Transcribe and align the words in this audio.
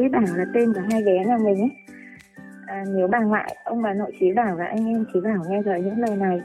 với 0.00 0.08
Bảo 0.08 0.36
là 0.36 0.44
tên 0.54 0.72
của 0.72 0.80
hai 0.90 1.02
bé 1.02 1.24
nhà 1.24 1.38
mình 1.38 1.60
ấy. 1.60 1.70
À, 2.66 2.84
nếu 2.88 3.08
bà 3.08 3.20
ngoại 3.20 3.56
ông 3.64 3.82
bà 3.82 3.94
nội 3.94 4.12
chí 4.20 4.32
Bảo 4.32 4.56
và 4.56 4.64
anh 4.64 4.86
em 4.86 5.04
chí 5.12 5.20
Bảo 5.20 5.44
nghe 5.48 5.62
rồi 5.62 5.80
những 5.80 5.98
lời 5.98 6.16
này. 6.16 6.40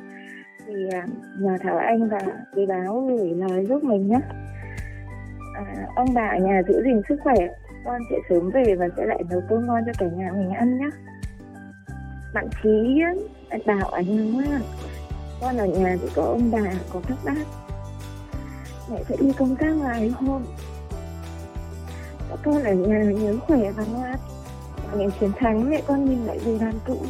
Thì 0.67 0.73
à, 0.91 1.05
nhờ 1.39 1.57
Thảo 1.61 1.77
Anh 1.77 2.09
và 2.09 2.19
quý 2.55 2.65
báo 2.65 3.01
gửi 3.01 3.33
lời 3.33 3.65
giúp 3.65 3.83
mình 3.83 4.07
nhé. 4.07 4.19
À, 5.55 5.87
ông 5.95 6.13
bà 6.13 6.27
ở 6.27 6.37
nhà 6.37 6.61
giữ 6.67 6.83
gìn 6.85 7.01
sức 7.09 7.19
khỏe 7.23 7.35
con 7.85 8.01
sẽ 8.09 8.15
sớm 8.29 8.49
về 8.49 8.75
và 8.75 8.87
sẽ 8.97 9.05
lại 9.05 9.23
nấu 9.29 9.41
cơm 9.49 9.67
ngon 9.67 9.83
cho 9.85 9.91
cả 9.99 10.05
nhà 10.17 10.31
mình 10.31 10.49
ăn 10.49 10.77
nhé. 10.77 10.89
Bạn 12.33 12.47
chí 12.63 13.01
bảo 13.65 13.87
ở 13.87 14.01
nhà 14.01 14.23
quá 14.35 14.59
con 15.41 15.57
ở 15.57 15.65
nhà 15.65 15.97
chỉ 16.01 16.07
có 16.15 16.23
ông 16.23 16.51
bà 16.51 16.71
có 16.93 17.01
các 17.07 17.17
bác. 17.25 17.45
Mẹ 18.91 19.03
sẽ 19.09 19.15
đi 19.19 19.31
công 19.39 19.55
tác 19.55 19.73
vài 19.83 20.09
hôm 20.09 20.41
con 22.45 22.63
ở 22.63 22.73
nhà 22.73 23.03
nhớ 23.03 23.37
khỏe 23.47 23.71
và 23.71 23.83
ngoan 23.85 24.17
ngày 24.97 25.07
chiến 25.19 25.31
thắng 25.39 25.69
mẹ 25.69 25.81
con 25.87 26.09
nhìn 26.09 26.25
lại 26.25 26.39
về 26.39 26.57
đoàn 26.59 26.79
tụ 26.87 27.05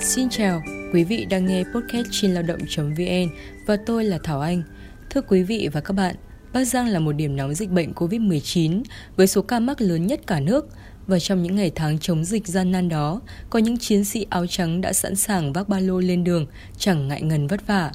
Xin 0.00 0.28
chào, 0.30 0.62
quý 0.92 1.04
vị 1.04 1.24
đang 1.24 1.46
nghe 1.46 1.64
podcast 1.74 2.08
trên 2.10 2.34
lao 2.34 2.42
động.vn 2.42 3.36
và 3.66 3.76
tôi 3.86 4.04
là 4.04 4.18
Thảo 4.24 4.40
Anh. 4.40 4.62
Thưa 5.10 5.20
quý 5.20 5.42
vị 5.42 5.68
và 5.72 5.80
các 5.80 5.92
bạn, 5.92 6.14
Bắc 6.52 6.64
Giang 6.64 6.88
là 6.88 6.98
một 6.98 7.12
điểm 7.12 7.36
nóng 7.36 7.54
dịch 7.54 7.70
bệnh 7.70 7.92
COVID-19 7.92 8.82
với 9.16 9.26
số 9.26 9.42
ca 9.42 9.60
mắc 9.60 9.80
lớn 9.80 10.06
nhất 10.06 10.20
cả 10.26 10.40
nước. 10.40 10.68
Và 11.06 11.18
trong 11.18 11.42
những 11.42 11.56
ngày 11.56 11.72
tháng 11.74 11.98
chống 11.98 12.24
dịch 12.24 12.46
gian 12.46 12.72
nan 12.72 12.88
đó, 12.88 13.20
có 13.50 13.58
những 13.58 13.78
chiến 13.78 14.04
sĩ 14.04 14.26
áo 14.30 14.46
trắng 14.46 14.80
đã 14.80 14.92
sẵn 14.92 15.16
sàng 15.16 15.52
vác 15.52 15.68
ba 15.68 15.80
lô 15.80 16.00
lên 16.00 16.24
đường, 16.24 16.46
chẳng 16.78 17.08
ngại 17.08 17.22
ngần 17.22 17.46
vất 17.46 17.66
vả. 17.66 17.92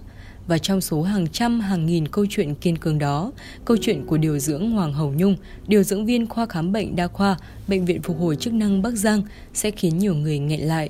Và 0.47 0.57
trong 0.57 0.81
số 0.81 1.01
hàng 1.01 1.27
trăm 1.27 1.59
hàng 1.59 1.85
nghìn 1.85 2.07
câu 2.07 2.25
chuyện 2.29 2.55
kiên 2.55 2.77
cường 2.77 2.99
đó, 2.99 3.31
câu 3.65 3.77
chuyện 3.81 4.05
của 4.05 4.17
điều 4.17 4.39
dưỡng 4.39 4.71
Hoàng 4.71 4.93
Hồng 4.93 5.17
Nhung, 5.17 5.35
điều 5.67 5.83
dưỡng 5.83 6.05
viên 6.05 6.27
khoa 6.27 6.45
khám 6.45 6.71
bệnh 6.71 6.95
đa 6.95 7.07
khoa, 7.07 7.37
Bệnh 7.67 7.85
viện 7.85 8.01
Phục 8.01 8.19
hồi 8.19 8.35
chức 8.35 8.53
năng 8.53 8.81
Bắc 8.81 8.91
Giang 8.91 9.21
sẽ 9.53 9.71
khiến 9.71 9.97
nhiều 9.97 10.15
người 10.15 10.39
nghẹn 10.39 10.59
lại. 10.59 10.89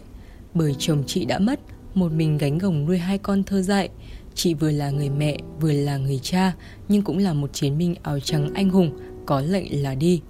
Bởi 0.54 0.76
chồng 0.80 1.04
chị 1.08 1.26
đã 1.26 1.40
mất, 1.40 1.60
một 1.94 2.12
mình 2.12 2.38
gánh 2.38 2.58
gồng 2.58 2.86
nuôi 2.86 2.98
hai 2.98 3.18
con 3.18 3.44
thơ 3.44 3.62
dại. 3.62 3.90
Chị 4.36 4.54
vừa 4.54 4.72
là 4.72 4.90
người 4.90 5.10
mẹ, 5.10 5.38
vừa 5.62 5.72
là 5.72 5.98
người 5.98 6.20
cha, 6.24 6.54
nhưng 6.88 7.02
cũng 7.02 7.18
là 7.18 7.34
một 7.34 7.54
chiến 7.54 7.78
binh 7.78 7.96
áo 8.04 8.20
trắng 8.20 8.50
anh 8.54 8.70
hùng, 8.70 8.92
có 9.26 9.42
lệnh 9.42 9.84
là 9.84 9.96
đi. 9.96 10.22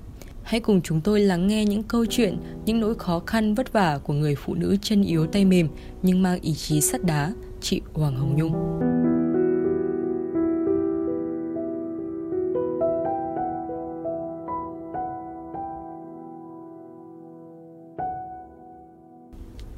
Hãy 0.44 0.60
cùng 0.60 0.82
chúng 0.82 1.02
tôi 1.02 1.20
lắng 1.20 1.48
nghe 1.48 1.66
những 1.66 1.84
câu 1.84 2.06
chuyện, 2.10 2.38
những 2.66 2.80
nỗi 2.80 2.96
khó 2.96 3.22
khăn 3.28 3.54
vất 3.54 3.74
vả 3.74 4.00
của 4.04 4.14
người 4.14 4.36
phụ 4.36 4.54
nữ 4.54 4.78
chân 4.82 5.04
yếu 5.04 5.28
tay 5.28 5.46
mềm 5.46 5.68
nhưng 6.02 6.24
mang 6.24 6.40
ý 6.42 6.54
chí 6.54 6.82
sắt 6.82 7.04
đá, 7.04 7.34
chị 7.62 7.82
Hoàng 7.94 8.16
Hồng 8.16 8.36
Nhung. 8.36 8.54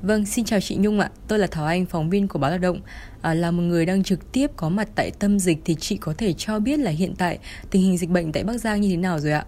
Vâng, 0.08 0.26
xin 0.26 0.46
chào 0.46 0.60
chị 0.60 0.78
Nhung 0.80 1.00
ạ. 1.00 1.10
Tôi 1.28 1.40
là 1.40 1.48
Thảo 1.52 1.66
Anh, 1.66 1.86
phóng 1.86 2.10
viên 2.10 2.28
của 2.28 2.40
báo 2.40 2.50
Lao 2.50 2.60
động. 2.60 2.78
À, 3.22 3.34
là 3.34 3.52
một 3.52 3.62
người 3.62 3.86
đang 3.86 4.04
trực 4.04 4.20
tiếp 4.34 4.48
có 4.58 4.70
mặt 4.70 4.88
tại 4.96 5.12
tâm 5.20 5.40
dịch 5.40 5.58
thì 5.66 5.76
chị 5.76 5.98
có 6.02 6.14
thể 6.18 6.34
cho 6.38 6.60
biết 6.60 6.80
là 6.80 6.92
hiện 6.92 7.14
tại 7.20 7.40
tình 7.72 7.82
hình 7.82 7.98
dịch 7.98 8.10
bệnh 8.10 8.32
tại 8.32 8.44
Bắc 8.48 8.54
Giang 8.54 8.82
như 8.82 8.88
thế 8.92 8.98
nào 8.98 9.20
rồi 9.20 9.34
ạ? 9.34 9.44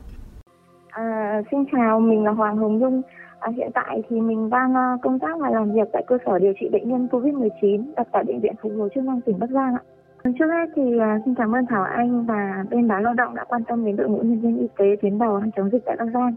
À, 0.90 1.42
xin 1.52 1.60
chào, 1.72 2.00
mình 2.00 2.24
là 2.24 2.32
Hoàng 2.32 2.58
Hồng 2.58 2.80
Nhung. 2.80 3.02
À, 3.40 3.52
hiện 3.58 3.70
tại 3.74 4.02
thì 4.10 4.22
mình 4.22 4.50
đang 4.50 4.76
à, 4.76 4.98
công 5.02 5.20
tác 5.20 5.40
và 5.40 5.50
làm 5.50 5.72
việc 5.74 5.88
tại 5.94 6.04
cơ 6.08 6.18
sở 6.26 6.40
điều 6.40 6.54
trị 6.60 6.70
bệnh 6.72 6.90
nhân 6.90 7.08
COVID-19 7.12 7.94
đặt 7.96 8.08
tại 8.12 8.24
bệnh 8.24 8.40
viện 8.40 8.54
phục 8.62 8.72
hồi 8.78 8.90
chức 8.96 9.04
năng 9.04 9.22
tỉnh 9.22 9.40
Bắc 9.40 9.50
Giang 9.50 9.74
ạ. 9.74 9.82
Vâng, 10.24 10.34
trước 10.40 10.48
hết 10.48 10.70
thì 10.76 11.00
à, 11.00 11.20
xin 11.26 11.36
cảm 11.36 11.56
ơn 11.56 11.66
Thảo 11.70 11.84
Anh 11.84 12.26
và 12.26 12.66
bên 12.70 12.88
báo 12.88 13.02
Lao 13.02 13.14
động 13.14 13.36
đã 13.36 13.44
quan 13.44 13.64
tâm 13.64 13.86
đến 13.86 13.96
đội 13.96 14.10
ngũ 14.10 14.22
nhân 14.22 14.42
viên 14.42 14.58
y 14.58 14.68
tế 14.78 14.86
tuyến 15.02 15.18
đầu 15.20 15.42
chống 15.56 15.70
dịch 15.72 15.82
tại 15.86 15.96
Bắc 16.00 16.08
Giang. 16.14 16.36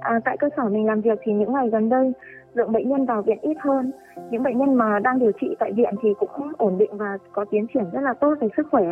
À, 0.00 0.20
tại 0.24 0.36
cơ 0.40 0.48
sở 0.56 0.68
mình 0.68 0.86
làm 0.86 1.00
việc 1.00 1.18
thì 1.22 1.32
những 1.32 1.52
ngày 1.52 1.68
gần 1.72 1.88
đây 1.88 2.12
lượng 2.56 2.72
bệnh 2.72 2.88
nhân 2.88 3.04
vào 3.04 3.22
viện 3.22 3.38
ít 3.42 3.56
hơn. 3.60 3.92
Những 4.30 4.42
bệnh 4.42 4.58
nhân 4.58 4.74
mà 4.74 4.98
đang 4.98 5.18
điều 5.18 5.32
trị 5.40 5.56
tại 5.58 5.72
viện 5.72 5.94
thì 6.02 6.14
cũng 6.18 6.52
ổn 6.58 6.78
định 6.78 6.96
và 6.96 7.18
có 7.32 7.44
tiến 7.50 7.66
triển 7.74 7.84
rất 7.92 8.00
là 8.00 8.12
tốt 8.12 8.34
về 8.40 8.48
sức 8.56 8.66
khỏe. 8.70 8.84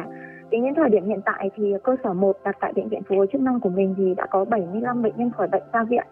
Tính 0.50 0.64
đến 0.64 0.74
thời 0.74 0.88
điểm 0.88 1.04
hiện 1.04 1.20
tại 1.24 1.50
thì 1.56 1.74
cơ 1.82 1.96
sở 2.04 2.12
1 2.12 2.36
đặt 2.44 2.56
tại 2.60 2.72
bệnh 2.76 2.88
viện 2.88 3.02
phục 3.02 3.18
hồi 3.18 3.26
chức 3.32 3.40
năng 3.40 3.60
của 3.60 3.68
mình 3.68 3.94
thì 3.98 4.14
đã 4.16 4.26
có 4.26 4.44
75 4.44 5.02
bệnh 5.02 5.12
nhân 5.16 5.30
khỏi 5.30 5.48
bệnh 5.48 5.62
ra 5.72 5.84
viện. 5.84 6.04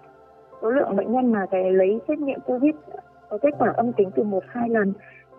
Số 0.62 0.70
lượng 0.70 0.96
bệnh 0.96 1.12
nhân 1.12 1.32
mà 1.32 1.46
cái 1.50 1.72
lấy 1.72 2.00
xét 2.08 2.18
nghiệm 2.18 2.40
COVID 2.46 2.74
có 3.28 3.38
kết 3.42 3.54
quả 3.58 3.72
âm 3.76 3.92
tính 3.92 4.10
từ 4.14 4.22
1 4.22 4.42
2 4.48 4.68
lần 4.68 4.92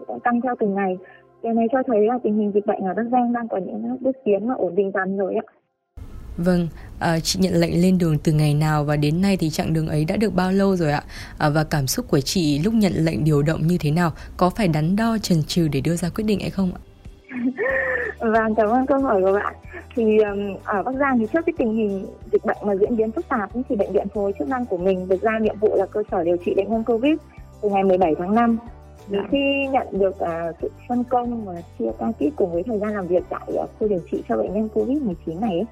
cũng 0.08 0.20
tăng 0.20 0.42
theo 0.42 0.56
từng 0.60 0.76
ngày. 0.76 0.98
Điều 1.44 1.54
này 1.54 1.68
cho 1.72 1.84
thấy 1.88 2.08
là 2.08 2.20
tình 2.24 2.38
hình 2.38 2.52
dịch 2.52 2.66
bệnh 2.66 2.82
ở 2.82 2.94
Bắc 2.94 3.04
Giang 3.12 3.34
đang 3.34 3.48
có 3.48 3.58
những 3.58 3.98
bước 4.02 4.16
tiến 4.24 4.48
và 4.48 4.56
ổn 4.56 4.76
định 4.76 4.92
dần 4.94 5.18
rồi 5.18 5.36
ạ. 5.36 5.53
Vâng, 6.38 6.68
à, 7.00 7.20
chị 7.20 7.40
nhận 7.42 7.54
lệnh 7.54 7.82
lên 7.82 7.98
đường 7.98 8.18
từ 8.24 8.32
ngày 8.32 8.54
nào 8.54 8.84
và 8.84 8.96
đến 8.96 9.22
nay 9.22 9.38
thì 9.38 9.50
chặng 9.50 9.74
đường 9.74 9.88
ấy 9.88 10.06
đã 10.06 10.16
được 10.16 10.36
bao 10.36 10.52
lâu 10.52 10.76
rồi 10.76 10.92
ạ? 10.92 11.04
À, 11.38 11.50
và 11.50 11.64
cảm 11.64 11.88
xúc 11.88 12.06
của 12.10 12.20
chị 12.20 12.60
lúc 12.60 12.74
nhận 12.74 12.94
lệnh 12.96 13.24
điều 13.24 13.42
động 13.42 13.68
như 13.68 13.78
thế 13.80 13.92
nào? 13.92 14.12
Có 14.38 14.50
phải 14.50 14.68
đắn 14.68 14.96
đo 14.96 15.18
chần 15.22 15.44
chừ 15.48 15.68
để 15.68 15.82
đưa 15.82 15.96
ra 15.96 16.10
quyết 16.10 16.24
định 16.24 16.40
hay 16.40 16.50
không 16.50 16.72
ạ? 16.74 16.80
Vâng, 18.20 18.56
cảm 18.56 18.70
ơn 18.70 18.86
câu 18.86 19.00
hỏi 19.00 19.22
của 19.22 19.34
bạn. 19.34 19.56
Thì 19.96 20.18
um, 20.18 20.58
ở 20.64 20.84
Bắc 20.84 20.96
Giang 21.00 21.20
thì 21.20 21.26
trước 21.34 21.46
cái 21.46 21.54
tình 21.58 21.76
hình 21.76 22.06
dịch 22.32 22.46
bệnh 22.46 22.58
mà 22.66 22.76
diễn 22.76 22.98
biến 22.98 23.12
phức 23.12 23.30
tạp 23.30 23.50
thì 23.70 23.76
bệnh 23.76 23.94
viện 23.94 24.08
phối 24.14 24.34
chức 24.40 24.48
năng 24.48 24.66
của 24.66 24.78
mình 24.78 25.10
được 25.10 25.22
ra 25.22 25.40
nhiệm 25.40 25.60
vụ 25.60 25.76
là 25.76 25.86
cơ 25.86 26.04
sở 26.12 26.24
điều 26.24 26.38
trị 26.46 26.54
bệnh 26.56 26.72
nhân 26.72 26.84
Covid 26.84 27.14
từ 27.62 27.70
ngày 27.70 27.84
17 27.84 28.16
tháng 28.20 28.36
5 28.36 28.58
thì 29.10 29.18
dạ. 29.18 29.28
khi 29.32 29.68
nhận 29.72 29.88
được 29.92 30.16
uh, 30.16 30.56
sự 30.62 30.72
phân 30.88 31.04
công 31.04 31.46
và 31.46 31.54
chia 31.80 31.92
ca 32.00 32.06
kíp 32.20 32.34
cùng 32.36 32.54
với 32.54 32.64
thời 32.64 32.80
gian 32.80 32.94
làm 32.94 33.08
việc 33.08 33.24
tại 33.30 33.48
uh, 33.54 33.70
khu 33.80 33.88
điều 33.88 34.00
trị 34.12 34.24
cho 34.30 34.38
bệnh 34.38 34.54
nhân 34.54 34.70
Covid-19 34.74 35.40
này 35.40 35.52
ấy, 35.52 35.66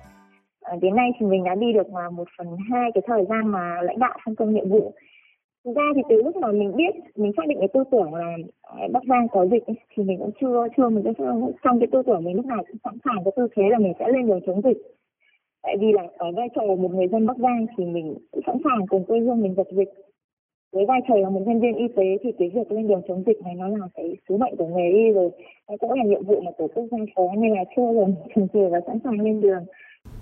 Ờ, 0.62 0.78
đến 0.82 0.96
nay 0.96 1.12
thì 1.20 1.26
mình 1.26 1.44
đã 1.44 1.56
đi 1.56 1.74
được 1.74 1.90
mà 1.90 2.10
một 2.10 2.28
phần 2.38 2.48
hai 2.72 2.92
cái 2.94 3.02
thời 3.08 3.26
gian 3.30 3.48
mà 3.48 3.82
lãnh 3.82 4.00
đạo 4.00 4.18
phân 4.26 4.36
công 4.36 4.54
nhiệm 4.54 4.70
vụ. 4.70 4.94
Thực 5.66 5.76
ra 5.76 5.84
thì 5.96 6.02
từ 6.10 6.22
lúc 6.24 6.36
mà 6.36 6.52
mình 6.52 6.76
biết, 6.76 6.96
mình 7.16 7.32
xác 7.38 7.48
định 7.48 7.58
cái 7.60 7.68
tư 7.74 7.84
tưởng 7.92 8.14
là 8.14 8.38
à, 8.62 8.88
bắc 8.94 9.04
giang 9.10 9.28
có 9.32 9.46
dịch 9.46 9.64
thì 9.96 10.04
mình 10.04 10.18
cũng 10.20 10.32
chưa 10.42 10.68
chưa 10.78 10.90
mình 10.90 11.14
cũng 11.18 11.52
trong 11.64 11.80
cái 11.80 11.88
tư 11.92 12.04
tưởng 12.06 12.24
mình 12.24 12.36
lúc 12.36 12.46
nào 12.46 12.64
cũng 12.68 12.78
sẵn 12.84 12.98
sàng 13.06 13.24
cái 13.26 13.32
tư 13.36 13.48
thế 13.56 13.64
là 13.70 13.80
mình 13.80 13.94
sẽ 14.00 14.08
lên 14.08 14.28
đường 14.28 14.40
chống 14.46 14.62
dịch. 14.62 14.78
Tại 15.64 15.78
vì 15.80 15.92
là 15.92 16.04
ở 16.18 16.32
vai 16.32 16.48
trò 16.56 16.62
một 16.62 16.92
người 16.92 17.08
dân 17.08 17.28
bắc 17.28 17.38
giang 17.38 17.66
thì 17.78 17.86
mình 17.86 18.16
cũng 18.32 18.42
sẵn 18.48 18.58
sàng 18.64 18.88
cùng 18.90 19.06
quê 19.06 19.20
hương 19.20 19.42
mình 19.42 19.54
dập 19.58 19.68
dịch. 19.72 19.90
Với 20.74 20.86
vai 20.86 21.00
trò 21.08 21.16
là 21.16 21.30
một 21.30 21.42
nhân 21.46 21.60
viên 21.60 21.76
y 21.76 21.88
tế 21.88 22.18
thì 22.24 22.32
cái 22.40 22.50
việc 22.50 22.72
lên 22.72 22.88
đường 22.88 23.02
chống 23.08 23.24
dịch 23.26 23.42
này 23.44 23.56
nó 23.56 23.68
là 23.68 23.88
cái 23.94 24.16
sứ 24.30 24.38
mệnh 24.38 24.56
của 24.56 24.68
nghề 24.68 24.90
y 24.90 25.12
rồi, 25.12 25.30
nó 25.70 25.76
cũng 25.80 25.92
là 25.92 26.04
nhiệm 26.04 26.24
vụ 26.24 26.42
mà 26.42 26.52
tổ 26.58 26.68
quốc 26.76 26.86
giao 26.92 27.06
phó, 27.16 27.24
nên 27.38 27.54
là 27.54 27.64
chưa 27.76 27.94
rồi 27.94 28.06
chừng 28.36 28.48
chừ 28.54 28.68
và 28.72 28.80
sẵn 28.88 29.00
sàng 29.04 29.20
lên 29.20 29.42
đường. 29.42 29.66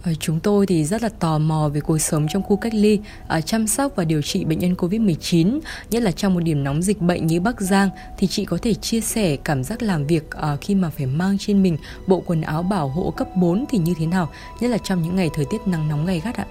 Ờ, 0.05 0.11
chúng 0.19 0.39
tôi 0.39 0.65
thì 0.65 0.83
rất 0.83 1.03
là 1.03 1.09
tò 1.19 1.37
mò 1.37 1.69
về 1.73 1.81
cuộc 1.81 1.97
sống 1.97 2.27
trong 2.29 2.43
khu 2.43 2.55
cách 2.55 2.73
ly, 2.75 2.99
ờ, 3.27 3.41
chăm 3.41 3.67
sóc 3.67 3.91
và 3.95 4.03
điều 4.03 4.21
trị 4.21 4.45
bệnh 4.45 4.59
nhân 4.59 4.75
COVID-19, 4.75 5.59
nhất 5.89 6.01
là 6.01 6.11
trong 6.11 6.33
một 6.33 6.39
điểm 6.43 6.63
nóng 6.63 6.81
dịch 6.81 7.01
bệnh 7.01 7.27
như 7.27 7.41
Bắc 7.41 7.61
Giang 7.61 7.89
thì 8.17 8.27
chị 8.27 8.45
có 8.45 8.57
thể 8.61 8.73
chia 8.73 9.01
sẻ 9.01 9.37
cảm 9.43 9.63
giác 9.63 9.81
làm 9.81 10.07
việc 10.07 10.23
ờ, 10.31 10.57
khi 10.61 10.75
mà 10.75 10.89
phải 10.97 11.05
mang 11.05 11.37
trên 11.39 11.63
mình 11.63 11.77
bộ 12.07 12.23
quần 12.25 12.41
áo 12.41 12.63
bảo 12.63 12.87
hộ 12.87 13.13
cấp 13.17 13.27
4 13.35 13.65
thì 13.69 13.77
như 13.77 13.93
thế 13.99 14.05
nào, 14.05 14.29
nhất 14.59 14.67
là 14.67 14.77
trong 14.77 15.01
những 15.01 15.15
ngày 15.15 15.29
thời 15.33 15.45
tiết 15.51 15.57
nắng 15.65 15.89
nóng 15.89 16.05
gay 16.05 16.21
gắt 16.25 16.35
ạ? 16.35 16.45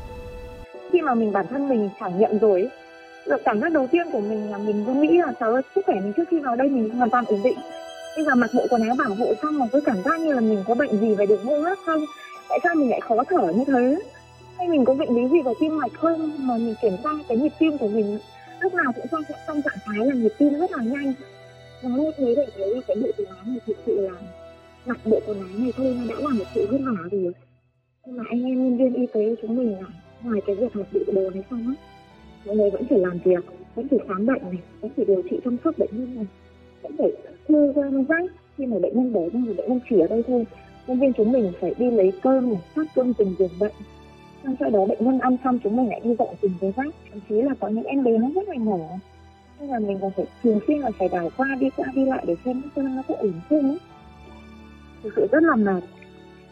Khi 0.92 1.00
mà 1.00 1.14
mình 1.14 1.32
bản 1.32 1.46
thân 1.50 1.68
mình 1.68 1.88
trải 2.00 2.12
nghiệm 2.12 2.38
rồi, 2.38 2.68
cảm 3.44 3.60
giác 3.60 3.72
đầu 3.72 3.88
tiên 3.92 4.06
của 4.12 4.20
mình 4.20 4.50
là 4.50 4.58
mình 4.58 4.84
cứ 4.86 4.94
nghĩ 4.94 5.18
là 5.18 5.32
trời 5.40 5.52
ơi 5.52 5.62
sức 5.74 5.80
khỏe 5.86 5.94
mình 5.94 6.12
trước 6.16 6.24
khi 6.30 6.38
vào 6.38 6.56
đây 6.56 6.68
mình 6.68 6.90
hoàn 6.90 7.10
toàn 7.10 7.24
ổn 7.24 7.40
định. 7.44 7.58
Bây 8.16 8.24
giờ 8.24 8.34
mặc 8.34 8.50
bộ 8.54 8.66
quần 8.70 8.82
áo 8.82 8.96
bảo 8.98 9.14
hộ 9.14 9.34
xong 9.42 9.58
mà 9.58 9.66
cứ 9.72 9.80
cảm 9.80 9.96
giác 10.04 10.20
như 10.20 10.32
là 10.32 10.40
mình 10.40 10.64
có 10.66 10.74
bệnh 10.74 11.00
gì 11.00 11.14
về 11.14 11.26
đường 11.26 11.44
hô 11.44 11.60
hấp 11.60 11.78
không 11.86 12.00
tại 12.48 12.58
sao 12.62 12.74
mình 12.74 12.90
lại 12.90 13.00
khó 13.00 13.24
thở 13.28 13.52
như 13.56 13.64
thế? 13.66 13.98
Hay 14.58 14.68
mình 14.68 14.84
có 14.84 14.94
bệnh 14.94 15.14
lý 15.16 15.28
gì 15.28 15.42
vào 15.44 15.54
tim 15.60 15.76
mạch 15.76 15.92
không? 15.92 16.30
Mà 16.38 16.56
mình 16.56 16.74
kiểm 16.82 16.92
tra 17.04 17.10
cái 17.28 17.38
nhịp 17.38 17.52
tim 17.58 17.78
của 17.78 17.88
mình, 17.88 18.18
lúc 18.60 18.74
nào 18.74 18.92
cũng 18.96 19.06
trong 19.10 19.22
trong 19.46 19.62
trạng 19.62 19.78
thái 19.84 20.06
là 20.06 20.14
nhịp 20.14 20.32
tim 20.38 20.52
rất 20.60 20.70
là 20.70 20.82
nhanh. 20.84 21.12
Và 21.82 21.90
như 21.90 22.10
thế 22.16 22.34
để 22.36 22.46
thấy 22.56 22.82
cái 22.86 22.96
bộ 23.02 23.08
quần 23.16 23.28
áo 23.28 23.44
này 23.46 23.58
thực 23.66 23.76
sự 23.86 24.00
là 24.00 24.12
mặc 24.86 24.98
bộ 25.04 25.20
quần 25.26 25.38
áo 25.38 25.58
này 25.58 25.72
thôi, 25.76 25.96
nó 25.98 26.14
đã 26.14 26.20
là 26.20 26.28
một 26.28 26.44
sự 26.54 26.66
vất 26.70 26.78
vả 26.86 27.08
rồi. 27.10 27.32
Nhưng 28.06 28.16
mà 28.16 28.24
anh 28.30 28.44
em 28.44 28.64
nhân 28.64 28.76
viên 28.76 28.94
y 28.94 29.06
tế 29.12 29.34
chúng 29.42 29.56
mình 29.56 29.72
là, 29.72 29.88
ngoài 30.22 30.40
cái 30.46 30.56
việc 30.56 30.76
mặc 30.76 30.86
bộ 30.92 31.00
đồ 31.12 31.30
này 31.30 31.42
xong 31.50 31.66
á, 31.66 31.74
mọi 32.46 32.56
người 32.56 32.70
vẫn 32.70 32.82
phải 32.90 32.98
làm 32.98 33.18
việc, 33.24 33.44
vẫn 33.74 33.88
phải 33.88 33.98
khám 34.08 34.26
bệnh 34.26 34.42
này, 34.42 34.62
vẫn 34.80 34.90
phải 34.96 35.04
điều 35.04 35.22
trị 35.30 35.40
chăm 35.44 35.56
sóc 35.64 35.78
bệnh 35.78 35.90
nhân 35.92 36.14
này, 36.16 36.26
vẫn 36.82 36.92
phải 36.98 37.10
thu 37.48 37.72
ra 37.76 37.90
rác 38.08 38.24
khi 38.58 38.66
mà 38.66 38.78
bệnh 38.78 38.94
nhân 38.94 39.12
đổ 39.12 39.28
ra 39.32 39.40
thì 39.46 39.52
bệnh 39.54 39.68
nhân 39.68 39.80
chỉ 39.90 40.00
ở 40.00 40.06
đây 40.06 40.22
thôi 40.26 40.44
nhân 40.88 41.00
viên 41.00 41.12
chúng 41.12 41.32
mình 41.32 41.52
phải 41.60 41.74
đi 41.78 41.90
lấy 41.90 42.12
cơm 42.22 42.48
này, 42.48 42.60
phát 42.74 42.86
cơm 42.94 43.14
từng 43.14 43.34
giường 43.38 43.58
bệnh 43.60 43.72
xong 44.44 44.56
sau 44.60 44.70
đó 44.70 44.86
bệnh 44.86 45.04
nhân 45.04 45.18
ăn 45.18 45.36
xong 45.44 45.58
chúng 45.64 45.76
mình 45.76 45.88
lại 45.88 46.00
đi 46.04 46.14
dọn 46.18 46.28
từng 46.40 46.52
cái 46.60 46.72
rác. 46.76 46.94
Thậm 47.10 47.20
chí 47.28 47.42
là 47.42 47.54
có 47.60 47.68
những 47.68 47.84
em 47.84 48.04
bé 48.04 48.18
nó 48.18 48.28
rất 48.34 48.48
là 48.48 48.54
nhỏ. 48.54 48.78
Nên 49.60 49.70
là 49.70 49.78
mình 49.78 49.98
còn 50.00 50.10
phải 50.16 50.26
thường 50.42 50.60
xuyên 50.66 50.78
là 50.78 50.90
phải 50.98 51.08
đảo 51.08 51.30
qua, 51.36 51.56
đi 51.60 51.70
qua, 51.76 51.86
đi 51.94 52.04
lại 52.04 52.24
để 52.26 52.34
xem 52.44 52.62
xem 52.76 52.96
nó 52.96 53.02
có 53.08 53.14
ổn 53.18 53.32
không 53.50 53.70
ấy. 53.70 53.78
Thực 55.02 55.12
sự 55.16 55.26
rất 55.32 55.42
là 55.42 55.56
mệt. 55.56 55.82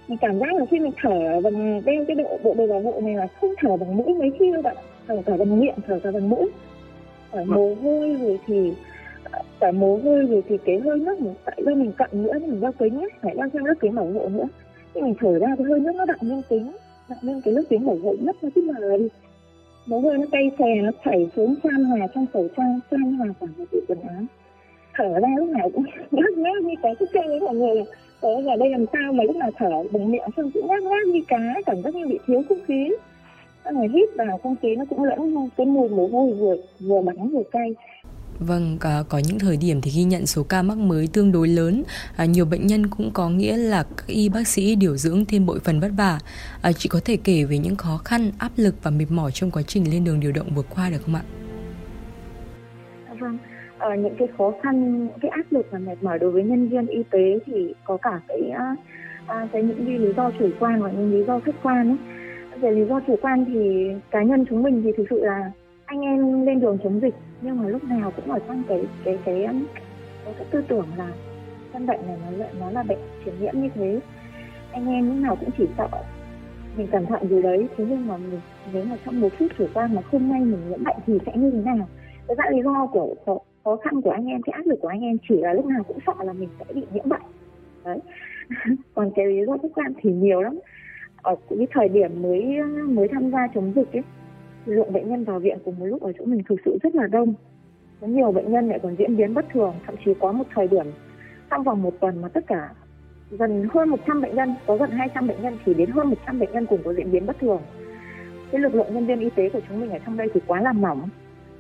Mình 0.09 0.19
cảm 0.21 0.39
giác 0.39 0.55
là 0.55 0.65
khi 0.71 0.81
mình 0.81 0.93
thở 1.03 1.41
bằng 1.41 1.85
đeo 1.85 2.05
cái 2.09 2.17
độ 2.17 2.39
bộ 2.43 2.55
đồ 2.55 2.67
bảo 2.67 2.81
hộ 2.81 3.01
này 3.01 3.15
là 3.15 3.27
không 3.41 3.51
thở 3.59 3.77
bằng 3.77 3.97
mũi 3.97 4.15
mấy 4.15 4.33
khi 4.39 4.53
đâu 4.53 4.63
bạn 4.63 4.77
thở 5.09 5.23
cả 5.27 5.37
bằng 5.37 5.61
miệng, 5.61 5.75
thở 5.87 6.01
cả 6.03 6.11
bằng 6.11 6.29
mũi. 6.29 6.51
Thở 7.33 7.45
mồ 7.45 7.75
hôi 7.83 8.17
rồi 8.21 8.39
thì 8.47 8.73
cả 9.61 9.73
mồ 9.73 10.01
hôi 10.05 10.27
rồi 10.27 10.43
thì 10.49 10.59
cái 10.65 10.79
hơi 10.79 10.99
nước 10.99 11.21
mình 11.21 11.35
tại 11.45 11.63
do 11.67 11.75
mình 11.75 11.93
cặn 11.93 12.11
nữa, 12.13 12.39
mình 12.41 12.61
đeo 12.61 12.73
kính 12.73 13.01
ấy, 13.01 13.11
phải 13.23 13.35
đeo 13.37 13.49
thêm 13.53 13.65
lớp 13.65 13.75
kính 13.81 13.95
bảo 13.95 14.07
hộ 14.07 14.29
nữa. 14.29 14.49
Thì 14.95 15.01
mình 15.01 15.15
thở 15.21 15.39
ra 15.39 15.49
cái 15.59 15.67
hơi 15.71 15.81
nước 15.81 15.93
nó 15.95 16.05
đậm 16.05 16.19
lên 16.21 16.43
kính 16.49 16.73
đậm 17.09 17.19
lên 17.23 17.41
cái 17.45 17.55
lớp 17.55 17.63
kính 17.71 17.87
bảo 17.87 17.97
hộ 18.03 18.15
nhất 18.21 18.37
nó 18.43 18.49
cứ 18.55 18.73
mờ 18.73 18.97
đi 18.99 19.09
mồ 19.87 20.01
hôi 20.01 20.19
nó 20.19 20.27
cay 20.33 20.51
xè, 20.59 20.83
nó 20.83 20.91
chảy 21.05 21.31
xuống 21.37 21.55
chan 21.63 21.85
hòa, 21.85 22.07
trong 22.15 22.27
khẩu 22.33 22.49
trang 22.57 22.81
chan 22.91 23.17
hòa 23.17 23.27
cả 23.41 23.47
một 23.59 23.65
bộ 23.73 23.79
quần 23.89 24.01
áo. 24.01 24.23
Thở 24.95 25.21
ra 25.21 25.29
lúc 25.37 25.49
nào 25.49 25.71
cũng 25.75 25.85
ngáp 26.11 26.33
ngáp 26.37 26.63
như 26.63 26.75
cái 26.83 26.95
cái 26.99 27.09
kêu 27.13 27.25
với 27.27 27.41
mọi 27.41 27.55
người 27.55 27.83
ở 28.21 28.43
giờ 28.45 28.57
đây 28.57 28.71
làm 28.71 28.85
sao 28.93 29.13
mà 29.13 29.25
lúc 29.25 29.37
nào 29.37 29.51
thở 29.57 29.83
bằng 29.93 30.11
miệng 30.11 30.29
xong 30.37 30.51
cũng 30.55 30.67
ngáp 30.69 30.83
ngáp 30.83 31.07
như 31.07 31.21
cá, 31.29 31.55
cảm 31.67 31.83
giác 31.83 31.95
như 31.95 32.07
bị 32.07 32.19
thiếu 32.27 32.43
không 32.49 32.59
khí. 32.67 32.91
Người 33.73 33.89
hít 33.89 34.09
vào 34.17 34.39
không 34.43 34.57
khí 34.63 34.77
nó 34.77 34.85
cũng 34.91 35.05
lẫn 35.05 35.49
cái 35.57 35.67
mùi 35.67 35.89
mồ 35.89 36.07
hôi 36.13 36.33
vừa 36.33 36.57
vừa 36.81 37.01
bắn 37.01 37.29
vừa 37.29 37.43
cay. 37.53 37.75
Vâng, 38.39 38.77
có, 38.81 39.05
có 39.09 39.21
những 39.29 39.39
thời 39.39 39.57
điểm 39.57 39.81
thì 39.81 39.91
ghi 39.97 40.05
nhận 40.05 40.27
số 40.27 40.43
ca 40.43 40.63
mắc 40.63 40.79
mới 40.79 41.09
tương 41.13 41.33
đối 41.33 41.49
lớn, 41.49 41.83
à, 42.17 42.25
nhiều 42.25 42.45
bệnh 42.45 42.67
nhân 42.67 42.87
cũng 42.87 43.11
có 43.15 43.29
nghĩa 43.29 43.57
là 43.57 43.83
các 43.97 44.07
y 44.07 44.29
bác 44.29 44.49
sĩ 44.49 44.77
điều 44.77 44.97
dưỡng 44.97 45.25
thêm 45.25 45.47
bội 45.47 45.59
phần 45.65 45.81
vất 45.81 45.91
vả. 45.97 46.19
À, 46.63 46.73
chị 46.73 46.89
có 46.89 47.01
thể 47.05 47.17
kể 47.25 47.45
về 47.45 47.59
những 47.59 47.77
khó 47.77 47.97
khăn, 48.05 48.31
áp 48.39 48.53
lực 48.57 48.75
và 48.83 48.91
mệt 48.91 49.07
mỏi 49.11 49.31
trong 49.33 49.51
quá 49.51 49.63
trình 49.67 49.91
lên 49.91 50.05
đường 50.05 50.21
điều 50.21 50.33
động 50.33 50.47
vừa 50.55 50.63
qua 50.63 50.91
được 50.91 50.99
không 51.05 51.15
ạ? 51.15 51.23
Vâng, 53.21 53.39
à, 53.79 53.95
những 53.95 54.15
cái 54.19 54.29
khó 54.39 54.53
khăn, 54.63 54.99
những 54.99 55.19
cái 55.23 55.31
áp 55.31 55.45
lực 55.51 55.67
và 55.71 55.79
mệt 55.79 56.03
mỏi 56.03 56.19
đối 56.19 56.31
với 56.31 56.43
nhân 56.43 56.69
viên 56.69 56.87
y 56.87 57.03
tế 57.11 57.39
thì 57.47 57.75
có 57.85 57.97
cả 57.97 58.21
cái 58.29 58.41
à, 58.51 59.47
cái 59.53 59.63
những 59.63 59.87
cái 59.87 59.99
lý 59.99 60.13
do 60.17 60.31
chủ 60.39 60.49
quan 60.61 60.83
và 60.83 60.91
những 60.91 61.13
lý 61.13 61.25
do 61.27 61.41
khách 61.41 61.63
quan 61.63 61.89
ấy. 61.89 61.97
Về 62.61 62.71
lý 62.71 62.85
do 62.89 63.01
chủ 63.07 63.17
quan 63.23 63.45
thì 63.45 63.87
cá 64.11 64.23
nhân 64.23 64.45
chúng 64.51 64.63
mình 64.63 64.83
thì 64.85 64.91
thực 64.97 65.05
sự 65.11 65.25
là 65.25 65.51
anh 65.85 66.01
em 66.01 66.47
lên 66.47 66.61
đường 66.61 66.79
chống 66.85 67.01
dịch 67.01 67.15
nhưng 67.41 67.63
mà 67.63 67.69
lúc 67.69 67.85
nào 67.85 68.13
cũng 68.17 68.31
ở 68.33 68.39
trong 68.49 68.63
cái 68.69 68.85
cái 69.05 69.19
cái 69.25 69.45
um, 69.45 69.67
cái, 70.25 70.35
cái 70.39 70.47
tư 70.51 70.65
tưởng 70.69 70.87
là 70.97 71.13
căn 71.73 71.87
bệnh 71.87 72.07
này 72.07 72.17
nó 72.39 72.47
nó 72.61 72.71
là 72.71 72.83
bệnh 72.83 72.99
truyền 73.25 73.35
nhiễm 73.41 73.61
như 73.61 73.69
thế. 73.75 74.01
Anh 74.73 74.87
em 74.87 75.09
lúc 75.09 75.17
nào 75.17 75.37
cũng 75.37 75.51
chỉ 75.59 75.65
sợ 75.79 75.89
mình 76.77 76.87
cẩn 76.87 77.07
thận 77.07 77.29
gì 77.29 77.43
đấy. 77.43 77.69
Thế 77.77 77.85
nhưng 77.89 78.07
mà 78.07 78.17
mình 78.17 78.41
nếu 78.73 78.85
mà 78.85 78.97
trong 79.05 79.21
một 79.21 79.29
phút 79.39 79.53
chủ 79.59 79.67
quan 79.75 79.95
mà 79.95 80.03
không 80.03 80.29
may 80.29 80.41
mình 80.41 80.61
nhiễm 80.69 80.85
bệnh 80.85 80.97
thì 81.07 81.19
sẽ 81.27 81.33
như 81.37 81.51
thế 81.51 81.59
nào? 81.59 81.89
Cái 82.29 82.37
dạng 82.37 82.57
lý 82.57 82.63
do 82.63 82.87
của 82.87 83.15
khó, 83.27 83.39
khó 83.65 83.77
khăn 83.77 84.03
của 84.03 84.11
anh 84.11 84.27
em 84.27 84.43
cái 84.43 84.53
áp 84.53 84.67
lực 84.67 84.79
của 84.81 84.89
anh 84.89 85.01
em 85.01 85.17
chỉ 85.29 85.37
là 85.41 85.53
lúc 85.53 85.67
nào 85.67 85.83
cũng 85.83 85.99
sợ 86.07 86.15
là 86.25 86.33
mình 86.33 86.49
sẽ 86.59 86.65
bị 86.75 86.83
nhiễm 86.93 87.09
bệnh. 87.09 87.23
Đấy. 87.85 87.99
Còn 88.95 89.11
cái 89.17 89.27
lý 89.27 89.47
do 89.47 89.57
khách 89.63 89.73
quan 89.75 89.93
thì 90.03 90.13
nhiều 90.13 90.43
lắm. 90.43 90.59
Ở 91.23 91.37
cái 91.51 91.67
thời 91.71 91.89
điểm 91.89 92.23
mới 92.23 92.63
mới 92.89 93.09
tham 93.09 93.31
gia 93.31 93.47
chống 93.55 93.73
dịch 93.77 93.93
ấy 93.93 94.03
lượng 94.69 94.93
bệnh 94.93 95.09
nhân 95.09 95.25
vào 95.25 95.39
viện 95.39 95.59
cùng 95.65 95.79
một 95.79 95.87
lúc 95.87 96.03
ở 96.03 96.13
chỗ 96.19 96.25
mình 96.25 96.43
thực 96.49 96.57
sự 96.65 96.79
rất 96.83 96.95
là 96.95 97.07
đông. 97.07 97.35
Có 98.01 98.07
nhiều 98.07 98.33
bệnh 98.33 98.53
nhân 98.53 98.69
lại 98.69 98.79
còn 98.83 98.97
diễn 98.99 99.17
biến 99.17 99.35
bất 99.35 99.45
thường, 99.53 99.75
thậm 99.87 99.95
chí 100.05 100.15
có 100.21 100.33
một 100.33 100.45
thời 100.55 100.69
điểm. 100.69 100.87
Trong 101.51 101.63
vòng 101.63 101.83
một 101.83 102.01
tuần 102.01 102.23
mà 102.23 102.29
tất 102.29 102.47
cả 102.47 102.69
gần 103.31 103.69
hơn 103.75 103.89
100 103.89 104.21
bệnh 104.21 104.35
nhân, 104.37 104.55
có 104.67 104.77
gần 104.77 104.91
200 104.91 105.27
bệnh 105.27 105.43
nhân 105.43 105.59
chỉ 105.67 105.75
đến 105.75 105.91
hơn 105.91 106.09
100 106.09 106.39
bệnh 106.39 106.53
nhân 106.53 106.67
cùng 106.67 106.81
có 106.85 106.95
diễn 106.95 107.13
biến 107.13 107.27
bất 107.27 107.39
thường. 107.41 107.61
Cái 108.51 108.61
lực 108.61 108.75
lượng 108.75 108.95
nhân 108.95 109.07
viên 109.07 109.21
y 109.21 109.31
tế 109.31 109.49
của 109.49 109.61
chúng 109.69 109.81
mình 109.81 109.91
ở 109.91 109.99
trong 110.07 110.17
đây 110.17 110.29
thì 110.35 110.41
quá 110.47 110.61
là 110.61 110.73
mỏng 110.73 111.09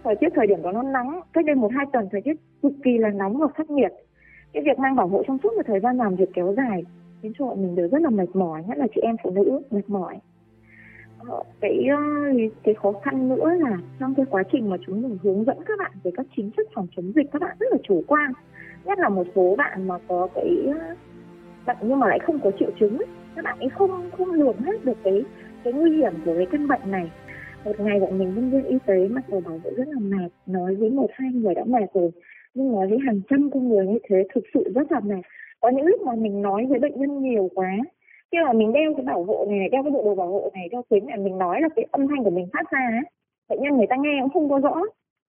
thời 0.06 0.16
tiết, 0.20 0.28
thời 0.34 0.46
điểm 0.46 0.62
đó 0.62 0.72
nó 0.72 0.82
nắng, 0.82 1.20
cách 1.32 1.44
đây 1.44 1.54
một, 1.54 1.72
hai 1.76 1.86
tuần 1.92 2.08
thời 2.12 2.20
tiết 2.20 2.34
cực 2.62 2.72
kỳ 2.84 2.98
là 2.98 3.10
nóng 3.10 3.38
và 3.38 3.46
khắc 3.54 3.70
nghiệt. 3.70 3.92
Cái 4.52 4.62
việc 4.62 4.78
mang 4.78 4.96
bảo 4.96 5.08
hộ 5.08 5.22
trong 5.26 5.38
suốt 5.42 5.52
một 5.56 5.62
thời 5.66 5.80
gian 5.80 5.96
làm 5.96 6.16
việc 6.16 6.28
kéo 6.34 6.54
dài 6.56 6.82
khiến 7.22 7.32
cho 7.38 7.46
bọn 7.46 7.62
mình 7.62 7.74
đều 7.74 7.88
rất 7.88 8.02
là 8.02 8.10
mệt 8.10 8.36
mỏi, 8.36 8.62
nhất 8.68 8.78
là 8.78 8.86
chị 8.94 9.00
em 9.00 9.16
phụ 9.22 9.30
nữ 9.30 9.60
mệt 9.70 9.88
mỏi. 9.88 10.18
Ờ, 11.18 11.42
cái 11.60 11.88
cái 12.62 12.74
khó 12.74 12.92
khăn 12.92 13.28
nữa 13.28 13.50
là 13.58 13.78
trong 14.00 14.14
cái 14.14 14.26
quá 14.30 14.42
trình 14.52 14.70
mà 14.70 14.76
chúng 14.86 15.02
mình 15.02 15.18
hướng 15.22 15.44
dẫn 15.44 15.58
các 15.66 15.78
bạn 15.78 15.92
về 16.02 16.10
các 16.16 16.26
chính 16.36 16.50
sách 16.56 16.66
phòng 16.74 16.86
chống 16.96 17.12
dịch, 17.14 17.26
các 17.32 17.42
bạn 17.42 17.56
rất 17.60 17.66
là 17.70 17.78
chủ 17.82 18.02
quan. 18.06 18.32
Nhất 18.84 18.98
là 18.98 19.08
một 19.08 19.26
số 19.34 19.54
bạn 19.58 19.88
mà 19.88 19.98
có 20.08 20.28
cái 20.34 20.56
bệnh 21.66 21.76
nhưng 21.80 22.00
mà 22.00 22.08
lại 22.08 22.18
không 22.18 22.38
có 22.44 22.50
triệu 22.58 22.70
chứng 22.80 22.98
các 23.36 23.44
bạn 23.44 23.58
ấy 23.58 23.68
không 23.68 24.10
không 24.18 24.32
lường 24.32 24.58
hết 24.58 24.84
được 24.84 24.96
cái 25.04 25.24
cái 25.64 25.72
nguy 25.72 25.96
hiểm 25.96 26.12
của 26.24 26.34
cái 26.36 26.46
căn 26.52 26.68
bệnh 26.68 26.90
này. 26.90 27.10
Một 27.64 27.80
ngày 27.80 28.00
bọn 28.00 28.18
mình 28.18 28.34
nhân 28.34 28.50
viên 28.50 28.64
y 28.64 28.78
tế 28.86 29.08
mặc 29.08 29.24
dù 29.28 29.40
bảo 29.40 29.58
vệ 29.64 29.70
rất 29.76 29.88
là 29.88 30.00
mệt, 30.00 30.28
nói 30.46 30.74
với 30.74 30.90
một, 30.90 31.10
hai 31.12 31.30
người 31.32 31.54
đã 31.54 31.64
mệt 31.64 31.86
rồi, 31.94 32.10
nhưng 32.54 32.72
nói 32.72 32.86
với 32.88 32.98
hàng 33.06 33.20
trăm 33.30 33.50
con 33.50 33.68
người 33.68 33.86
như 33.86 33.98
thế 34.08 34.16
thực 34.34 34.44
sự 34.54 34.72
rất 34.74 34.92
là 34.92 35.00
mệt. 35.00 35.22
Có 35.60 35.68
những 35.68 35.86
lúc 35.86 36.00
mà 36.02 36.14
mình 36.14 36.42
nói 36.42 36.66
với 36.66 36.78
bệnh 36.78 37.00
nhân 37.00 37.22
nhiều 37.22 37.48
quá 37.54 37.70
khi 38.32 38.38
mà 38.44 38.52
mình 38.52 38.72
đeo 38.72 38.94
cái 38.96 39.06
bảo 39.06 39.24
hộ 39.24 39.46
này 39.48 39.68
đeo 39.68 39.82
cái 39.82 39.92
bộ 39.92 40.02
đồ 40.04 40.14
bảo 40.14 40.28
hộ 40.28 40.50
này 40.54 40.68
đeo 40.68 40.82
kính 40.90 41.08
là 41.08 41.16
mình 41.16 41.38
nói 41.38 41.60
là 41.60 41.68
cái 41.76 41.86
âm 41.90 42.08
thanh 42.08 42.24
của 42.24 42.30
mình 42.30 42.46
phát 42.52 42.70
ra 42.70 42.80
ấy, 42.92 43.10
bệnh 43.48 43.62
nhân 43.62 43.76
người 43.76 43.86
ta 43.86 43.96
nghe 43.96 44.18
cũng 44.20 44.30
không 44.30 44.50
có 44.50 44.58
rõ. 44.58 44.80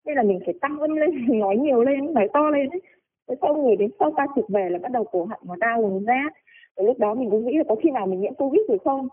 Nên 0.05 0.17
là 0.17 0.23
mình 0.23 0.41
phải 0.45 0.55
tăng 0.61 0.79
âm 0.81 0.91
lên 0.91 1.11
mình 1.11 1.41
nói 1.45 1.57
nhiều 1.57 1.83
lên 1.83 2.15
nói 2.15 2.29
to 2.33 2.51
lên 2.51 2.71
ấy. 2.71 2.81
Thế 3.29 3.35
sau 3.41 3.55
người 3.55 3.77
đến 3.77 3.91
sau 3.99 4.13
ta 4.17 4.27
trực 4.37 4.49
về 4.49 4.69
là 4.71 4.79
bắt 4.79 4.93
đầu 4.93 5.05
cổ 5.05 5.25
họng 5.25 5.41
nó 5.45 5.57
đau 5.57 5.83
vùng 5.83 6.05
rát 6.05 6.33
lúc 6.77 6.99
đó 6.99 7.15
mình 7.15 7.31
cũng 7.31 7.47
nghĩ 7.47 7.57
là 7.57 7.65
có 7.69 7.75
khi 7.83 7.91
nào 7.91 8.07
mình 8.07 8.21
nhiễm 8.21 8.35
covid 8.35 8.61
rồi 8.69 8.79
không? 8.85 9.09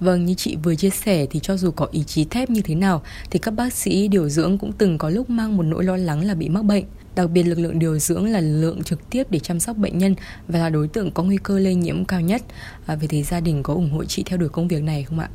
Vâng, 0.00 0.24
như 0.24 0.34
chị 0.34 0.56
vừa 0.64 0.74
chia 0.74 0.90
sẻ 0.90 1.26
thì 1.30 1.40
cho 1.40 1.56
dù 1.56 1.70
có 1.70 1.88
ý 1.92 2.02
chí 2.02 2.24
thép 2.24 2.50
như 2.50 2.60
thế 2.64 2.74
nào 2.74 3.02
thì 3.30 3.38
các 3.38 3.54
bác 3.54 3.72
sĩ 3.72 4.08
điều 4.08 4.28
dưỡng 4.28 4.58
cũng 4.58 4.72
từng 4.78 4.98
có 4.98 5.10
lúc 5.10 5.30
mang 5.30 5.56
một 5.56 5.62
nỗi 5.62 5.84
lo 5.84 5.96
lắng 5.96 6.24
là 6.24 6.34
bị 6.34 6.48
mắc 6.48 6.64
bệnh. 6.64 6.84
Đặc 7.16 7.30
biệt 7.34 7.42
lực 7.42 7.58
lượng 7.58 7.78
điều 7.78 7.98
dưỡng 7.98 8.26
là 8.26 8.40
lực 8.40 8.60
lượng 8.60 8.82
trực 8.82 9.10
tiếp 9.10 9.26
để 9.30 9.38
chăm 9.38 9.60
sóc 9.60 9.76
bệnh 9.76 9.98
nhân 9.98 10.14
và 10.48 10.58
là 10.58 10.68
đối 10.68 10.88
tượng 10.88 11.10
có 11.10 11.22
nguy 11.22 11.36
cơ 11.42 11.58
lây 11.58 11.74
nhiễm 11.74 12.04
cao 12.04 12.20
nhất. 12.20 12.42
À, 12.86 12.96
vậy 12.96 13.08
thì 13.10 13.22
gia 13.22 13.40
đình 13.40 13.62
có 13.62 13.74
ủng 13.74 13.90
hộ 13.90 14.04
chị 14.04 14.22
theo 14.26 14.38
đuổi 14.38 14.48
công 14.48 14.68
việc 14.68 14.82
này 14.82 15.04
không 15.04 15.18
ạ? 15.18 15.28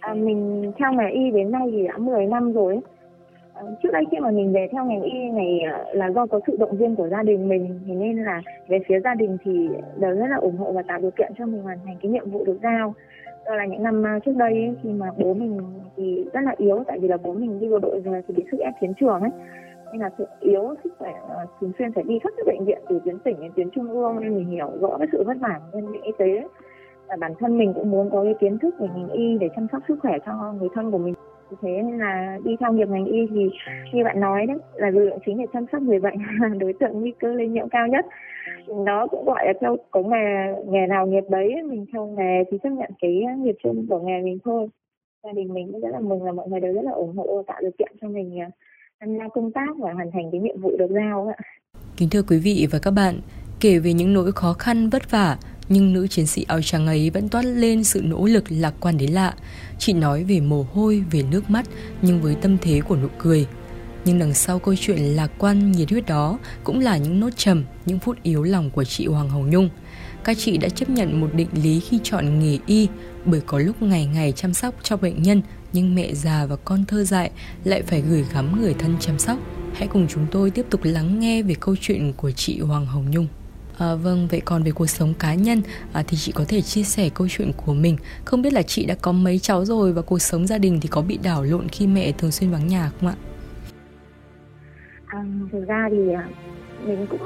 À, 0.00 0.14
mình 0.14 0.72
theo 0.78 0.92
nghề 0.92 1.10
y 1.14 1.30
đến 1.30 1.50
nay 1.50 1.68
thì 1.72 1.78
đã 1.88 1.98
10 1.98 2.26
năm 2.26 2.52
rồi. 2.52 2.76
Ờ, 3.58 3.74
trước 3.82 3.88
đây 3.92 4.04
khi 4.10 4.18
mà 4.20 4.30
mình 4.30 4.52
về 4.52 4.68
theo 4.72 4.84
ngành 4.84 5.02
y 5.02 5.30
này 5.30 5.60
ờ, 5.72 5.84
là 5.92 6.10
do 6.10 6.26
có 6.26 6.40
sự 6.46 6.56
động 6.58 6.76
viên 6.76 6.96
của 6.96 7.08
gia 7.08 7.22
đình 7.22 7.48
mình 7.48 7.80
thì 7.86 7.94
nên 7.94 8.24
là 8.24 8.42
về 8.68 8.78
phía 8.86 9.00
gia 9.00 9.14
đình 9.14 9.36
thì 9.44 9.68
đều 9.96 10.14
rất 10.14 10.26
là 10.30 10.36
ủng 10.36 10.56
hộ 10.56 10.72
và 10.72 10.82
tạo 10.82 10.98
điều 11.00 11.10
kiện 11.10 11.32
cho 11.38 11.46
mình 11.46 11.62
hoàn 11.62 11.78
thành 11.84 11.96
cái 12.02 12.10
nhiệm 12.10 12.30
vụ 12.30 12.44
được 12.44 12.58
giao. 12.62 12.94
Do 13.46 13.54
là 13.54 13.66
những 13.66 13.82
năm 13.82 14.02
ờ, 14.02 14.18
trước 14.24 14.36
đây 14.36 14.52
ấy, 14.52 14.74
khi 14.82 14.88
mà 14.88 15.06
bố 15.18 15.34
mình 15.34 15.58
thì 15.96 16.24
rất 16.32 16.40
là 16.40 16.54
yếu 16.56 16.84
tại 16.86 16.98
vì 16.98 17.08
là 17.08 17.16
bố 17.22 17.32
mình 17.32 17.60
đi 17.60 17.68
bộ 17.68 17.78
đội 17.78 18.00
rồi 18.04 18.22
thì 18.28 18.34
bị 18.34 18.44
sức 18.50 18.58
ép 18.60 18.74
chiến 18.80 18.92
trường 19.00 19.20
ấy. 19.20 19.30
Nên 19.92 20.00
là 20.00 20.10
sự 20.18 20.26
yếu 20.40 20.74
sức 20.84 20.92
khỏe 20.98 21.12
thường 21.60 21.72
xuyên 21.78 21.92
phải 21.92 22.04
đi 22.04 22.18
khắp 22.18 22.30
các 22.36 22.46
bệnh 22.46 22.64
viện 22.64 22.78
từ 22.88 23.00
tuyến 23.04 23.18
tỉnh 23.18 23.40
đến 23.40 23.52
tuyến 23.56 23.70
trung 23.70 23.90
ương 23.90 24.20
nên 24.20 24.36
mình 24.36 24.46
hiểu 24.46 24.70
rõ 24.80 24.98
cái 24.98 25.08
sự 25.12 25.24
vất 25.26 25.36
vả 25.40 25.60
của 25.72 25.78
nhân 25.78 25.92
viên 25.92 26.02
y 26.02 26.12
tế. 26.18 26.48
Và 27.08 27.16
bản 27.20 27.32
thân 27.38 27.58
mình 27.58 27.74
cũng 27.74 27.90
muốn 27.90 28.10
có 28.10 28.24
cái 28.24 28.34
kiến 28.40 28.58
thức 28.58 28.74
về 28.78 28.88
ngành 28.94 29.08
y 29.08 29.38
để 29.38 29.48
chăm 29.56 29.66
sóc 29.72 29.82
sức 29.88 29.98
khỏe 30.02 30.18
cho 30.26 30.54
người 30.58 30.68
thân 30.74 30.90
của 30.90 30.98
mình 30.98 31.14
thế 31.62 31.68
nên 31.82 31.98
là 31.98 32.38
đi 32.44 32.56
theo 32.60 32.72
nghiệp 32.72 32.88
ngành 32.88 33.04
y 33.04 33.26
thì 33.30 33.50
như 33.92 34.04
bạn 34.04 34.20
nói 34.20 34.46
đấy 34.46 34.56
là 34.74 34.90
lực 34.90 35.04
lượng 35.04 35.18
chính 35.26 35.38
để 35.38 35.44
chăm 35.52 35.66
sóc 35.72 35.82
người 35.82 36.00
bệnh 36.00 36.18
đối 36.58 36.72
tượng 36.72 37.00
nguy 37.00 37.12
cơ 37.20 37.32
lây 37.32 37.48
nhiễm 37.48 37.68
cao 37.68 37.86
nhất 37.86 38.06
nó 38.68 39.06
cũng 39.06 39.24
gọi 39.24 39.46
là 39.46 39.52
theo 39.60 39.76
có 39.90 40.02
nghề 40.02 40.54
nghề 40.68 40.86
nào 40.86 41.06
nghiệp 41.06 41.24
đấy 41.30 41.54
mình 41.68 41.86
theo 41.92 42.06
nghề 42.06 42.44
thì 42.50 42.58
chấp 42.62 42.70
nhận 42.70 42.90
cái 43.00 43.22
nghiệp 43.38 43.56
chung 43.62 43.86
của 43.88 43.98
nghề 43.98 44.22
mình 44.22 44.38
thôi 44.44 44.68
gia 45.24 45.32
đình 45.32 45.54
mình 45.54 45.72
cũng 45.72 45.80
rất 45.80 45.88
là 45.92 46.00
mừng 46.00 46.22
là 46.22 46.32
mọi 46.32 46.48
người 46.48 46.60
đều 46.60 46.72
rất 46.72 46.84
là 46.84 46.92
ủng 46.92 47.16
hộ 47.16 47.42
tạo 47.46 47.60
điều 47.60 47.70
kiện 47.78 47.92
cho 48.00 48.08
mình 48.08 48.40
à, 48.40 48.50
tham 49.00 49.18
gia 49.18 49.28
công 49.28 49.52
tác 49.52 49.68
và 49.78 49.92
hoàn 49.92 50.10
thành 50.10 50.30
cái 50.32 50.40
nhiệm 50.40 50.60
vụ 50.60 50.76
được 50.78 50.90
giao 50.90 51.32
ạ. 51.36 51.44
Kính 51.96 52.08
thưa 52.10 52.22
quý 52.28 52.38
vị 52.44 52.66
và 52.72 52.78
các 52.82 52.90
bạn, 52.90 53.14
kể 53.60 53.78
về 53.78 53.92
những 53.92 54.14
nỗi 54.14 54.32
khó 54.32 54.52
khăn 54.52 54.88
vất 54.88 55.10
vả, 55.10 55.36
nhưng 55.68 55.92
nữ 55.92 56.06
chiến 56.06 56.26
sĩ 56.26 56.44
áo 56.48 56.62
trắng 56.62 56.86
ấy 56.86 57.10
vẫn 57.10 57.28
toát 57.28 57.42
lên 57.42 57.84
sự 57.84 58.02
nỗ 58.04 58.26
lực 58.26 58.44
lạc 58.48 58.74
quan 58.80 58.98
đến 58.98 59.10
lạ. 59.10 59.34
Chị 59.78 59.92
nói 59.92 60.24
về 60.24 60.40
mồ 60.40 60.66
hôi, 60.72 61.04
về 61.10 61.22
nước 61.22 61.50
mắt, 61.50 61.66
nhưng 62.02 62.22
với 62.22 62.34
tâm 62.34 62.58
thế 62.58 62.80
của 62.80 62.96
nụ 62.96 63.08
cười. 63.18 63.46
Nhưng 64.04 64.18
đằng 64.18 64.34
sau 64.34 64.58
câu 64.58 64.74
chuyện 64.80 64.98
lạc 64.98 65.30
quan 65.38 65.72
nhiệt 65.72 65.90
huyết 65.90 66.06
đó 66.06 66.38
cũng 66.64 66.80
là 66.80 66.96
những 66.96 67.20
nốt 67.20 67.30
trầm, 67.36 67.64
những 67.86 67.98
phút 67.98 68.22
yếu 68.22 68.42
lòng 68.42 68.70
của 68.70 68.84
chị 68.84 69.06
Hoàng 69.06 69.28
Hồng 69.28 69.50
Nhung. 69.50 69.68
Các 70.24 70.36
chị 70.38 70.58
đã 70.58 70.68
chấp 70.68 70.90
nhận 70.90 71.20
một 71.20 71.28
định 71.34 71.48
lý 71.62 71.80
khi 71.80 71.98
chọn 72.02 72.38
nghề 72.38 72.58
y 72.66 72.88
bởi 73.24 73.40
có 73.46 73.58
lúc 73.58 73.82
ngày 73.82 74.06
ngày 74.06 74.32
chăm 74.32 74.54
sóc 74.54 74.74
cho 74.82 74.96
bệnh 74.96 75.22
nhân 75.22 75.42
nhưng 75.72 75.94
mẹ 75.94 76.14
già 76.14 76.46
và 76.46 76.56
con 76.56 76.84
thơ 76.84 77.04
dại 77.04 77.30
lại 77.64 77.82
phải 77.82 78.00
gửi 78.00 78.24
gắm 78.32 78.62
người 78.62 78.74
thân 78.74 78.96
chăm 79.00 79.18
sóc. 79.18 79.38
Hãy 79.74 79.88
cùng 79.88 80.06
chúng 80.08 80.26
tôi 80.30 80.50
tiếp 80.50 80.66
tục 80.70 80.80
lắng 80.84 81.20
nghe 81.20 81.42
về 81.42 81.54
câu 81.60 81.76
chuyện 81.80 82.12
của 82.16 82.30
chị 82.30 82.60
Hoàng 82.60 82.86
Hồng 82.86 83.10
Nhung. 83.10 83.26
À, 83.78 83.94
vâng, 83.94 84.28
vậy 84.30 84.42
còn 84.44 84.62
về 84.62 84.70
cuộc 84.70 84.86
sống 84.86 85.14
cá 85.18 85.34
nhân 85.34 85.58
à, 85.92 86.02
thì 86.08 86.16
chị 86.16 86.32
có 86.34 86.44
thể 86.48 86.60
chia 86.60 86.82
sẻ 86.82 87.08
câu 87.14 87.26
chuyện 87.30 87.50
của 87.56 87.74
mình. 87.74 87.96
Không 88.24 88.42
biết 88.42 88.52
là 88.52 88.62
chị 88.62 88.86
đã 88.86 88.94
có 89.02 89.12
mấy 89.12 89.38
cháu 89.38 89.64
rồi 89.64 89.92
và 89.92 90.02
cuộc 90.02 90.18
sống 90.18 90.46
gia 90.46 90.58
đình 90.58 90.78
thì 90.82 90.88
có 90.88 91.02
bị 91.02 91.18
đảo 91.22 91.42
lộn 91.42 91.68
khi 91.68 91.86
mẹ 91.86 92.12
thường 92.12 92.30
xuyên 92.30 92.50
vắng 92.50 92.66
nhà 92.68 92.90
không 93.00 93.08
ạ? 93.08 93.16
À, 95.06 95.24
thực 95.52 95.66
ra 95.66 95.88
thì 95.90 96.12
à, 96.12 96.28
mình 96.86 97.06
cũng 97.10 97.18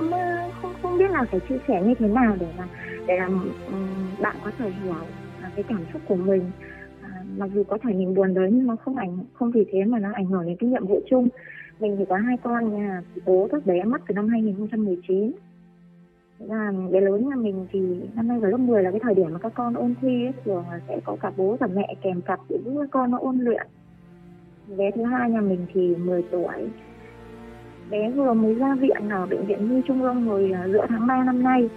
không 0.63 0.75
không 0.83 0.99
biết 0.99 1.11
là 1.11 1.25
phải 1.31 1.41
chia 1.49 1.59
sẻ 1.69 1.83
như 1.83 1.95
thế 1.99 2.09
nào 2.09 2.37
để 2.41 2.47
mà 2.59 2.65
để 3.07 3.17
làm 3.19 3.53
ừ, 3.67 3.75
bạn 4.23 4.37
có 4.45 4.51
thể 4.59 4.71
hiểu 4.85 4.95
à, 5.43 5.51
cái 5.57 5.65
cảm 5.69 5.85
xúc 5.93 6.03
của 6.09 6.17
mình 6.17 6.51
à, 7.03 7.09
mặc 7.37 7.51
dù 7.55 7.65
có 7.65 7.79
thể 7.83 7.93
mình 7.93 8.15
buồn 8.15 8.35
đấy 8.35 8.51
nhưng 8.53 8.67
nó 8.67 8.77
không 8.85 8.97
ảnh 8.97 9.19
không 9.33 9.51
vì 9.51 9.65
thế 9.73 9.85
mà 9.85 9.99
nó 9.99 10.09
ảnh 10.15 10.27
hưởng 10.27 10.47
đến 10.47 10.57
cái 10.57 10.71
nhiệm 10.71 10.87
vụ 10.87 11.01
chung 11.11 11.29
mình 11.81 11.97
thì 11.99 12.05
có 12.09 12.17
hai 12.17 12.37
con 12.43 12.77
nhà 12.77 13.03
bố 13.27 13.49
các 13.53 13.67
bé 13.67 13.85
mất 13.85 14.03
từ 14.09 14.15
năm 14.15 14.29
2019 14.29 15.33
là 16.49 16.73
bé 16.91 17.01
lớn 17.01 17.29
nhà 17.29 17.37
mình 17.37 17.67
thì 17.73 17.81
năm 18.15 18.29
nay 18.29 18.41
vào 18.41 18.51
lớp 18.51 18.57
10 18.57 18.83
là 18.83 18.91
cái 18.91 19.01
thời 19.03 19.15
điểm 19.15 19.27
mà 19.33 19.39
các 19.39 19.53
con 19.55 19.75
ôn 19.75 19.95
thi 20.01 20.27
ấy, 20.27 20.33
thường 20.45 20.65
là 20.71 20.81
sẽ 20.89 21.01
có 21.05 21.17
cả 21.21 21.33
bố 21.37 21.57
cả 21.61 21.67
mẹ 21.75 21.95
kèm 22.03 22.21
cặp 22.21 22.41
để 22.49 22.59
giúp 22.65 22.77
các 22.81 22.89
con 22.91 23.11
nó 23.11 23.19
ôn 23.19 23.39
luyện. 23.39 23.67
Bé 24.77 24.91
thứ 24.91 25.05
hai 25.05 25.31
nhà 25.31 25.41
mình 25.41 25.67
thì 25.73 25.97
10 25.97 26.23
tuổi. 26.31 26.71
Bé 27.91 28.11
vừa 28.11 28.33
mới 28.33 28.55
ra 28.55 28.75
viện 28.75 29.09
ở 29.11 29.27
bệnh 29.27 29.47
viện 29.47 29.71
nhi 29.71 29.83
trung 29.87 30.03
ương 30.03 30.25
hồi 30.25 30.53
à, 30.55 30.69
giữa 30.69 30.87
tháng 30.89 31.07
3 31.07 31.25
năm 31.25 31.43
nay. 31.43 31.69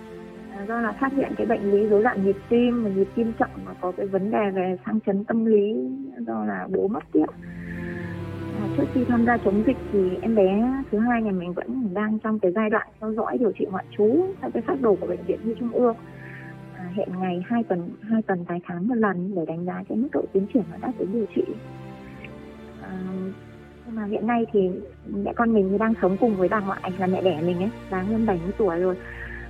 À, 0.51 0.65
do 0.67 0.81
là 0.81 0.91
phát 0.91 1.13
hiện 1.13 1.31
cái 1.37 1.47
bệnh 1.47 1.71
lý 1.71 1.87
rối 1.87 2.01
loạn 2.01 2.25
nhịp 2.25 2.37
tim 2.49 2.83
và 2.83 2.89
nhịp 2.89 3.07
tim 3.15 3.33
chậm 3.39 3.49
và 3.65 3.73
có 3.81 3.91
cái 3.91 4.07
vấn 4.07 4.31
đề 4.31 4.51
về 4.53 4.77
sang 4.85 4.99
chấn 5.05 5.23
tâm 5.23 5.45
lý 5.45 5.89
do 6.27 6.45
là 6.45 6.67
bố 6.71 6.87
mất 6.87 7.03
tiếc 7.11 7.25
trước 8.77 8.85
khi 8.93 9.03
tham 9.07 9.25
gia 9.25 9.37
chống 9.37 9.63
dịch 9.67 9.77
thì 9.91 9.99
em 10.21 10.35
bé 10.35 10.83
thứ 10.91 10.99
hai 10.99 11.21
nhà 11.21 11.31
mình 11.31 11.53
vẫn 11.53 11.93
đang 11.93 12.19
trong 12.19 12.39
cái 12.39 12.51
giai 12.55 12.69
đoạn 12.69 12.87
theo 13.01 13.13
dõi 13.13 13.37
điều 13.37 13.51
trị 13.51 13.65
ngoại 13.71 13.85
trú 13.97 14.25
theo 14.41 14.51
cái 14.53 14.63
phác 14.67 14.81
đồ 14.81 14.95
của 14.95 15.07
bệnh 15.07 15.25
viện 15.27 15.39
nhi 15.43 15.53
trung 15.59 15.71
ương. 15.71 15.95
À, 16.77 16.91
hẹn 16.95 17.09
ngày 17.19 17.43
hai 17.47 17.63
tuần 17.63 17.89
hai 18.01 18.21
tuần 18.21 18.45
tái 18.45 18.59
khám 18.67 18.87
một 18.87 18.95
lần 18.95 19.35
để 19.35 19.45
đánh 19.45 19.65
giá 19.65 19.83
cái 19.89 19.97
mức 19.97 20.07
độ 20.11 20.21
tiến 20.33 20.45
triển 20.53 20.63
và 20.71 20.77
đáp 20.81 20.91
ứng 20.97 21.13
điều 21.13 21.25
trị. 21.35 21.43
À, 22.81 22.89
nhưng 23.85 23.95
mà 23.95 24.05
hiện 24.05 24.27
nay 24.27 24.45
thì 24.53 24.71
mẹ 25.07 25.33
con 25.33 25.53
mình 25.53 25.67
thì 25.71 25.77
đang 25.77 25.93
sống 26.01 26.17
cùng 26.19 26.35
với 26.35 26.49
bà 26.49 26.59
ngoại 26.59 26.91
là 26.97 27.07
mẹ 27.07 27.21
đẻ 27.21 27.41
mình 27.41 27.59
ấy 27.59 27.69
bà 27.91 28.01
hơn 28.01 28.25
70 28.25 28.51
tuổi 28.57 28.79
rồi. 28.79 28.95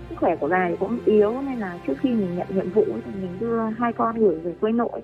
Sức 0.09 0.15
khỏe 0.19 0.35
của 0.35 0.47
bà 0.47 0.69
thì 0.69 0.75
cũng 0.79 0.99
yếu 1.05 1.41
nên 1.41 1.59
là 1.59 1.79
trước 1.87 1.93
khi 1.99 2.09
mình 2.09 2.35
nhận 2.37 2.47
nhiệm 2.49 2.69
vụ 2.69 2.85
thì 3.05 3.11
mình 3.21 3.31
đưa 3.39 3.59
hai 3.77 3.93
con 3.93 4.15
gửi 4.15 4.35
về 4.35 4.53
quê 4.61 4.71
nội 4.71 5.01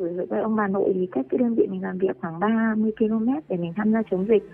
gửi 0.00 0.26
về 0.26 0.40
ông 0.40 0.56
bà 0.56 0.68
nội 0.68 0.90
thì 0.94 1.08
cách 1.12 1.26
cái 1.30 1.38
đơn 1.38 1.54
vị 1.54 1.66
mình 1.70 1.82
làm 1.82 1.98
việc 1.98 2.20
khoảng 2.20 2.40
30 2.40 2.92
km 2.98 3.28
để 3.48 3.56
mình 3.56 3.72
tham 3.76 3.92
gia 3.92 4.02
chống 4.10 4.26
dịch. 4.28 4.50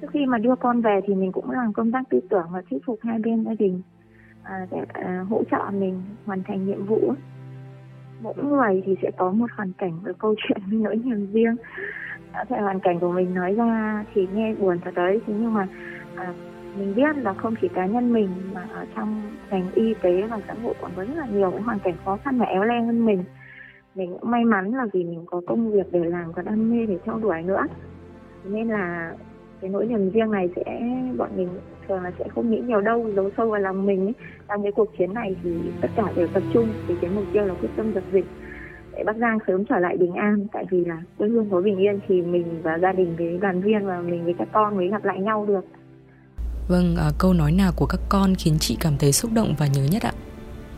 Trước 0.00 0.06
khi 0.10 0.26
mà 0.26 0.38
đưa 0.38 0.56
con 0.56 0.80
về 0.80 1.00
thì 1.06 1.14
mình 1.14 1.32
cũng 1.32 1.50
làm 1.50 1.72
công 1.72 1.92
tác 1.92 2.02
tư 2.10 2.20
tưởng 2.30 2.46
và 2.52 2.62
thuyết 2.70 2.78
phục 2.86 2.98
hai 3.02 3.18
bên 3.18 3.44
gia 3.44 3.54
đình 3.58 3.82
à, 4.42 4.66
để 4.70 4.78
à, 4.92 5.24
hỗ 5.28 5.42
trợ 5.50 5.70
mình 5.72 6.02
hoàn 6.26 6.42
thành 6.42 6.66
nhiệm 6.66 6.86
vụ. 6.86 7.12
Mỗi 8.22 8.34
người 8.44 8.82
thì 8.86 8.96
sẽ 9.02 9.10
có 9.18 9.32
một 9.32 9.50
hoàn 9.56 9.72
cảnh 9.72 9.92
và 10.02 10.12
câu 10.18 10.34
chuyện 10.48 10.58
với 10.70 10.78
nỗi 10.78 10.96
niềm 10.96 11.26
riêng. 11.32 11.56
Có 12.34 12.44
thể 12.48 12.56
hoàn 12.60 12.80
cảnh 12.80 13.00
của 13.00 13.12
mình 13.12 13.34
nói 13.34 13.54
ra 13.54 14.04
thì 14.14 14.28
nghe 14.34 14.54
buồn 14.54 14.78
thật 14.84 14.94
đấy. 14.94 15.20
Thế 15.26 15.34
nhưng 15.38 15.54
mà 15.54 15.68
à, 16.16 16.34
mình 16.78 16.94
biết 16.94 17.16
là 17.16 17.32
không 17.32 17.54
chỉ 17.60 17.68
cá 17.68 17.86
nhân 17.86 18.12
mình 18.12 18.28
mà 18.54 18.66
ở 18.74 18.86
trong 18.96 19.22
ngành 19.50 19.72
y 19.74 19.94
tế 20.02 20.22
và 20.22 20.40
xã 20.48 20.54
hội 20.62 20.74
còn 20.80 20.90
có 20.96 21.04
rất 21.04 21.16
là 21.16 21.26
nhiều 21.26 21.50
cái 21.50 21.60
hoàn 21.60 21.78
cảnh 21.78 21.94
khó 22.04 22.16
khăn 22.16 22.38
và 22.38 22.46
éo 22.46 22.64
le 22.64 22.80
hơn 22.80 23.06
mình 23.06 23.24
mình 23.94 24.16
cũng 24.20 24.30
may 24.30 24.44
mắn 24.44 24.74
là 24.74 24.86
vì 24.92 25.04
mình 25.04 25.24
có 25.26 25.40
công 25.46 25.72
việc 25.72 25.86
để 25.92 26.04
làm 26.04 26.32
có 26.32 26.42
đam 26.42 26.70
mê 26.70 26.86
để 26.86 26.98
theo 27.04 27.18
đuổi 27.18 27.42
nữa 27.42 27.66
nên 28.44 28.68
là 28.68 29.14
cái 29.60 29.70
nỗi 29.70 29.86
niềm 29.86 30.10
riêng 30.10 30.30
này 30.30 30.48
sẽ 30.56 30.80
bọn 31.16 31.30
mình 31.36 31.48
thường 31.88 32.02
là 32.02 32.12
sẽ 32.18 32.24
không 32.34 32.50
nghĩ 32.50 32.60
nhiều 32.66 32.80
đâu 32.80 33.10
giấu 33.16 33.30
sâu 33.36 33.50
vào 33.50 33.60
lòng 33.60 33.86
mình 33.86 34.06
ấy. 34.06 34.14
trong 34.48 34.62
cái 34.62 34.72
cuộc 34.72 34.98
chiến 34.98 35.14
này 35.14 35.36
thì 35.42 35.50
tất 35.80 35.88
cả 35.96 36.12
đều 36.16 36.28
tập 36.28 36.42
trung 36.54 36.68
vì 36.86 36.94
cái 37.00 37.10
mục 37.14 37.24
tiêu 37.32 37.44
là 37.44 37.54
quyết 37.60 37.68
tâm 37.76 37.92
dập 37.94 38.04
dịch 38.12 38.26
để 38.92 39.04
Bắc 39.04 39.16
Giang 39.16 39.38
sớm 39.46 39.64
trở 39.64 39.78
lại 39.78 39.96
bình 39.96 40.14
an 40.14 40.46
tại 40.52 40.64
vì 40.70 40.84
là 40.84 41.02
quê 41.18 41.28
hương 41.28 41.50
có 41.50 41.60
bình 41.60 41.78
yên 41.78 42.00
thì 42.08 42.22
mình 42.22 42.60
và 42.62 42.78
gia 42.78 42.92
đình 42.92 43.16
với 43.16 43.38
đoàn 43.38 43.60
viên 43.60 43.86
và 43.86 44.00
mình 44.00 44.24
với 44.24 44.34
các 44.38 44.48
con 44.52 44.76
mới 44.76 44.88
gặp 44.88 45.04
lại 45.04 45.20
nhau 45.20 45.46
được 45.46 45.64
Vâng, 46.68 46.96
à, 46.98 47.10
câu 47.18 47.32
nói 47.32 47.52
nào 47.52 47.72
của 47.76 47.86
các 47.86 48.00
con 48.08 48.34
khiến 48.38 48.54
chị 48.60 48.76
cảm 48.80 48.92
thấy 48.98 49.12
xúc 49.12 49.30
động 49.34 49.54
và 49.58 49.66
nhớ 49.74 49.82
nhất 49.92 50.02
ạ? 50.02 50.12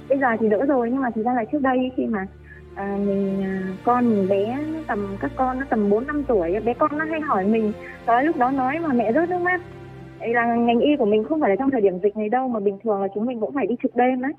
Bây 0.08 0.18
giờ 0.18 0.26
thì 0.40 0.48
đỡ 0.48 0.64
rồi 0.68 0.90
nhưng 0.90 1.00
mà 1.00 1.10
thực 1.14 1.24
ra 1.24 1.34
là 1.34 1.44
trước 1.52 1.62
đây 1.62 1.92
khi 1.96 2.06
mà 2.06 2.26
à, 2.74 2.98
mình 3.06 3.42
à, 3.42 3.62
con 3.84 4.08
mình 4.08 4.28
bé 4.28 4.58
tầm 4.86 5.16
các 5.20 5.30
con 5.36 5.58
nó 5.58 5.66
tầm 5.70 5.90
4 5.90 6.06
năm 6.06 6.24
tuổi 6.28 6.60
bé 6.60 6.74
con 6.74 6.98
nó 6.98 7.04
hay 7.04 7.20
hỏi 7.20 7.46
mình 7.46 7.72
tới 8.06 8.24
lúc 8.24 8.36
đó 8.36 8.50
nói 8.50 8.78
mà 8.78 8.88
mẹ 8.88 9.12
rớt 9.12 9.28
nước 9.28 9.40
mắt. 9.40 9.60
Là 10.20 10.54
ngành 10.54 10.80
y 10.80 10.96
của 10.96 11.04
mình 11.04 11.24
không 11.24 11.40
phải 11.40 11.50
là 11.50 11.56
trong 11.56 11.70
thời 11.70 11.80
điểm 11.80 11.98
dịch 12.02 12.16
này 12.16 12.28
đâu 12.28 12.48
mà 12.48 12.60
bình 12.60 12.78
thường 12.84 13.02
là 13.02 13.08
chúng 13.14 13.26
mình 13.26 13.40
cũng 13.40 13.52
phải 13.54 13.66
đi 13.66 13.76
trực 13.82 13.96
đêm 13.96 14.22
đấy 14.22 14.32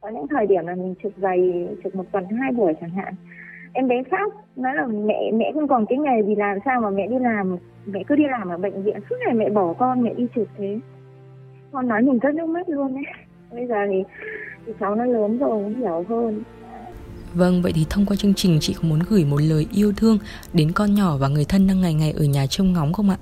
có 0.00 0.08
những 0.08 0.28
thời 0.28 0.46
điểm 0.46 0.66
là 0.66 0.74
mình 0.74 0.94
trực 1.02 1.12
dày 1.16 1.68
trực 1.84 1.94
một 1.94 2.04
tuần 2.12 2.24
hai 2.28 2.52
buổi 2.52 2.72
chẳng 2.80 2.90
hạn. 2.90 3.14
Em 3.72 3.88
bé 3.88 4.02
khóc 4.10 4.32
nói 4.56 4.74
là 4.74 4.86
mẹ 4.86 5.30
mẹ 5.34 5.50
không 5.54 5.68
còn 5.68 5.86
cái 5.86 5.98
nghề 5.98 6.22
gì 6.22 6.34
làm 6.34 6.58
sao 6.64 6.80
mà 6.80 6.90
mẹ 6.90 7.06
đi 7.06 7.18
làm 7.18 7.56
mẹ 7.86 8.02
cứ 8.06 8.16
đi 8.16 8.24
làm 8.30 8.48
ở 8.48 8.58
bệnh 8.58 8.82
viện 8.82 8.96
suốt 9.10 9.16
ngày 9.26 9.34
mẹ 9.34 9.50
bỏ 9.50 9.72
con 9.78 10.02
mẹ 10.02 10.14
đi 10.14 10.26
trực 10.34 10.48
thế. 10.58 10.78
Con 11.72 11.88
nói 11.88 12.02
mình 12.02 12.18
rất 12.18 12.34
nước 12.34 12.46
mắt 12.46 12.68
luôn 12.68 12.94
đấy 12.94 13.04
bây 13.52 13.66
giờ 13.66 13.76
thì, 13.90 14.04
thì 14.66 14.72
cháu 14.80 14.94
nó 14.94 15.04
lớn 15.04 15.38
rồi 15.38 15.62
nó 15.62 15.78
hiểu 15.78 16.04
hơn. 16.08 16.42
Vâng, 17.38 17.62
vậy 17.62 17.72
thì 17.74 17.86
thông 17.90 18.06
qua 18.06 18.16
chương 18.16 18.34
trình 18.34 18.58
chị 18.60 18.74
có 18.74 18.88
muốn 18.88 18.98
gửi 19.10 19.24
một 19.24 19.40
lời 19.50 19.66
yêu 19.72 19.92
thương 19.96 20.18
đến 20.52 20.72
con 20.74 20.94
nhỏ 20.94 21.16
và 21.20 21.28
người 21.28 21.44
thân 21.48 21.66
đang 21.68 21.80
ngày 21.80 21.94
ngày 21.94 22.14
ở 22.18 22.24
nhà 22.24 22.46
trông 22.46 22.72
ngóng 22.72 22.92
không 22.92 23.10
ạ? 23.10 23.16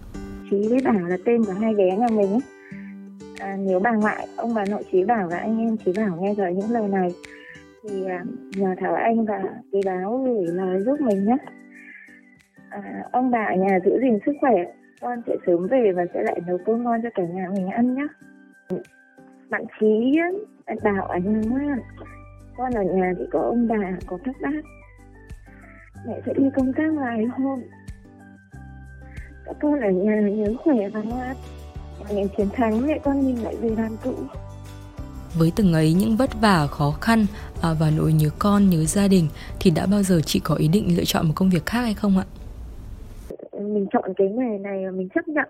Chí 0.50 0.56
biết 0.70 0.84
Bảo 0.84 1.08
là 1.08 1.16
tên 1.24 1.44
của 1.44 1.52
hai 1.52 1.74
bé 1.74 1.96
nhà 1.96 2.06
mình 2.10 2.30
ấy. 2.32 2.40
À, 3.38 3.56
nếu 3.60 3.80
bà 3.80 3.92
ngoại, 3.92 4.26
ông 4.36 4.54
bà 4.54 4.64
nội 4.70 4.82
Chí 4.92 5.04
Bảo 5.04 5.28
và 5.30 5.38
anh 5.38 5.58
em 5.58 5.76
Chí 5.76 5.92
Bảo 5.96 6.18
nghe 6.20 6.34
rồi 6.34 6.54
những 6.54 6.70
lời 6.70 6.88
này 6.88 7.08
thì 7.82 8.04
à, 8.04 8.24
nhờ 8.56 8.74
Thảo 8.80 8.94
Anh 8.94 9.24
và 9.24 9.42
Chí 9.72 9.78
Báo 9.86 10.24
gửi 10.26 10.46
lời 10.46 10.82
giúp 10.86 11.00
mình 11.00 11.24
nhé. 11.24 11.36
À, 12.70 13.04
ông 13.12 13.30
bà 13.30 13.44
ở 13.44 13.56
nhà 13.56 13.78
giữ 13.84 13.90
gìn 14.02 14.18
sức 14.26 14.32
khỏe, 14.40 14.54
con 15.00 15.22
sẽ 15.26 15.36
sớm 15.46 15.66
về 15.70 15.92
và 15.96 16.02
sẽ 16.14 16.22
lại 16.22 16.40
nấu 16.46 16.58
cơm 16.66 16.84
ngon 16.84 17.00
cho 17.02 17.08
cả 17.14 17.22
nhà 17.22 17.48
mình 17.54 17.68
ăn 17.68 17.94
nhé. 17.94 18.06
Bạn 19.50 19.64
Chí, 19.80 19.86
bạn 20.66 20.76
Bảo 20.84 21.06
anh 21.06 21.40
nhà 21.40 21.76
con 22.56 22.72
ở 22.72 22.82
nhà 22.82 23.12
thì 23.18 23.24
có 23.32 23.40
ông 23.40 23.68
bà 23.68 23.98
có 24.06 24.18
các 24.24 24.36
bác. 24.42 24.62
Mẹ 26.06 26.20
sẽ 26.26 26.32
đi 26.36 26.44
công 26.56 26.72
tác 26.72 26.88
vài 26.96 27.24
hôm. 27.24 27.60
Các 29.44 29.56
con 29.62 29.80
ở 29.80 29.90
nhà 29.90 30.20
nhớ 30.20 30.54
khỏe 30.64 30.88
và 30.88 31.02
ngoan. 31.02 31.36
Ngày 32.10 32.28
chiến 32.36 32.48
thắng 32.52 32.86
mẹ 32.86 32.98
con 33.04 33.20
nhìn 33.20 33.36
lại 33.36 33.56
về 33.60 33.70
đoàn 33.76 33.96
tụ. 34.04 34.14
Với 35.38 35.52
từng 35.56 35.72
ấy 35.72 35.94
những 35.94 36.16
vất 36.16 36.30
vả 36.40 36.66
khó 36.66 36.90
khăn 36.90 37.26
à, 37.62 37.70
và 37.80 37.90
nỗi 37.96 38.12
nhớ 38.12 38.28
con 38.38 38.70
nhớ 38.70 38.84
gia 38.84 39.08
đình 39.08 39.28
thì 39.60 39.70
đã 39.70 39.86
bao 39.90 40.02
giờ 40.02 40.20
chị 40.20 40.40
có 40.44 40.54
ý 40.54 40.68
định 40.68 40.96
lựa 40.96 41.04
chọn 41.04 41.26
một 41.26 41.32
công 41.36 41.50
việc 41.50 41.66
khác 41.66 41.80
hay 41.80 41.94
không 41.94 42.18
ạ? 42.18 42.24
Mình 43.52 43.86
chọn 43.92 44.12
cái 44.16 44.28
nghề 44.28 44.58
này 44.58 44.90
mình 44.92 45.08
chấp 45.14 45.28
nhận. 45.28 45.48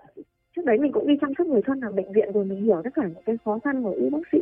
Trước 0.57 0.63
đấy 0.65 0.79
mình 0.79 0.93
cũng 0.93 1.07
đi 1.07 1.15
chăm 1.21 1.33
sóc 1.39 1.47
người 1.47 1.63
thân 1.67 1.81
ở 1.81 1.93
bệnh 1.93 2.13
viện 2.13 2.33
rồi 2.33 2.45
mình 2.45 2.65
hiểu 2.65 2.81
tất 2.85 2.91
cả 2.95 3.03
những 3.03 3.23
cái 3.27 3.37
khó 3.45 3.59
khăn 3.65 3.83
của 3.83 3.91
y 3.91 4.11
bác 4.11 4.19
sĩ 4.33 4.39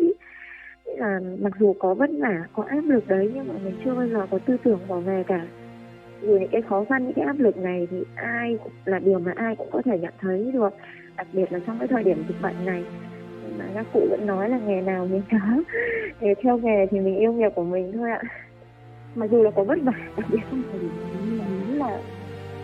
là 0.87 1.21
mặc 1.41 1.53
dù 1.61 1.73
có 1.79 1.95
vất 1.95 2.11
vả 2.19 2.47
có 2.53 2.62
áp 2.62 2.85
lực 2.85 3.09
đấy 3.09 3.31
nhưng 3.35 3.49
mà 3.49 3.55
mình 3.64 3.75
chưa 3.85 3.95
bao 3.95 4.09
giờ 4.09 4.26
có 4.31 4.38
tư 4.38 4.57
tưởng 4.64 4.79
bỏ 4.88 5.00
về 5.00 5.25
cả. 5.26 5.47
Dù 6.21 6.38
những 6.38 6.49
cái 6.53 6.62
khó 6.62 6.85
khăn 6.88 7.05
những 7.05 7.12
cái 7.14 7.25
áp 7.25 7.38
lực 7.38 7.57
này 7.57 7.88
thì 7.91 8.05
ai 8.14 8.59
là 8.85 8.99
điều 8.99 9.19
mà 9.19 9.33
ai 9.37 9.57
cũng 9.57 9.69
có 9.73 9.83
thể 9.85 9.99
nhận 9.99 10.14
thấy 10.21 10.50
được 10.53 10.75
đặc 11.17 11.26
biệt 11.33 11.53
là 11.53 11.59
trong 11.67 11.79
cái 11.79 11.88
thời 11.88 12.05
điểm 12.05 12.25
dịch 12.29 12.43
bệnh 12.43 12.64
này. 12.64 12.85
Mà 13.59 13.64
các 13.75 13.87
cụ 13.93 14.07
vẫn 14.11 14.26
nói 14.26 14.49
là 14.49 14.59
nghề 14.59 14.81
nào 14.81 15.07
nghề 15.07 15.21
đó 15.31 15.62
thì 16.21 16.26
theo 16.43 16.59
nghề 16.59 16.87
thì 16.87 17.00
mình 17.00 17.17
yêu 17.17 17.33
nghề 17.33 17.50
của 17.50 17.64
mình 17.64 17.93
thôi 17.93 18.11
ạ. 18.11 18.23
Mặc 19.14 19.31
dù 19.31 19.43
là 19.43 19.50
có 19.50 19.64
vất 19.64 19.79
vả 19.83 19.93
đặc 20.17 20.26
biệt 20.31 20.41
trong 20.50 20.62
thời 20.71 20.81
điểm 20.81 20.91
mình 21.38 21.79
là 21.79 22.00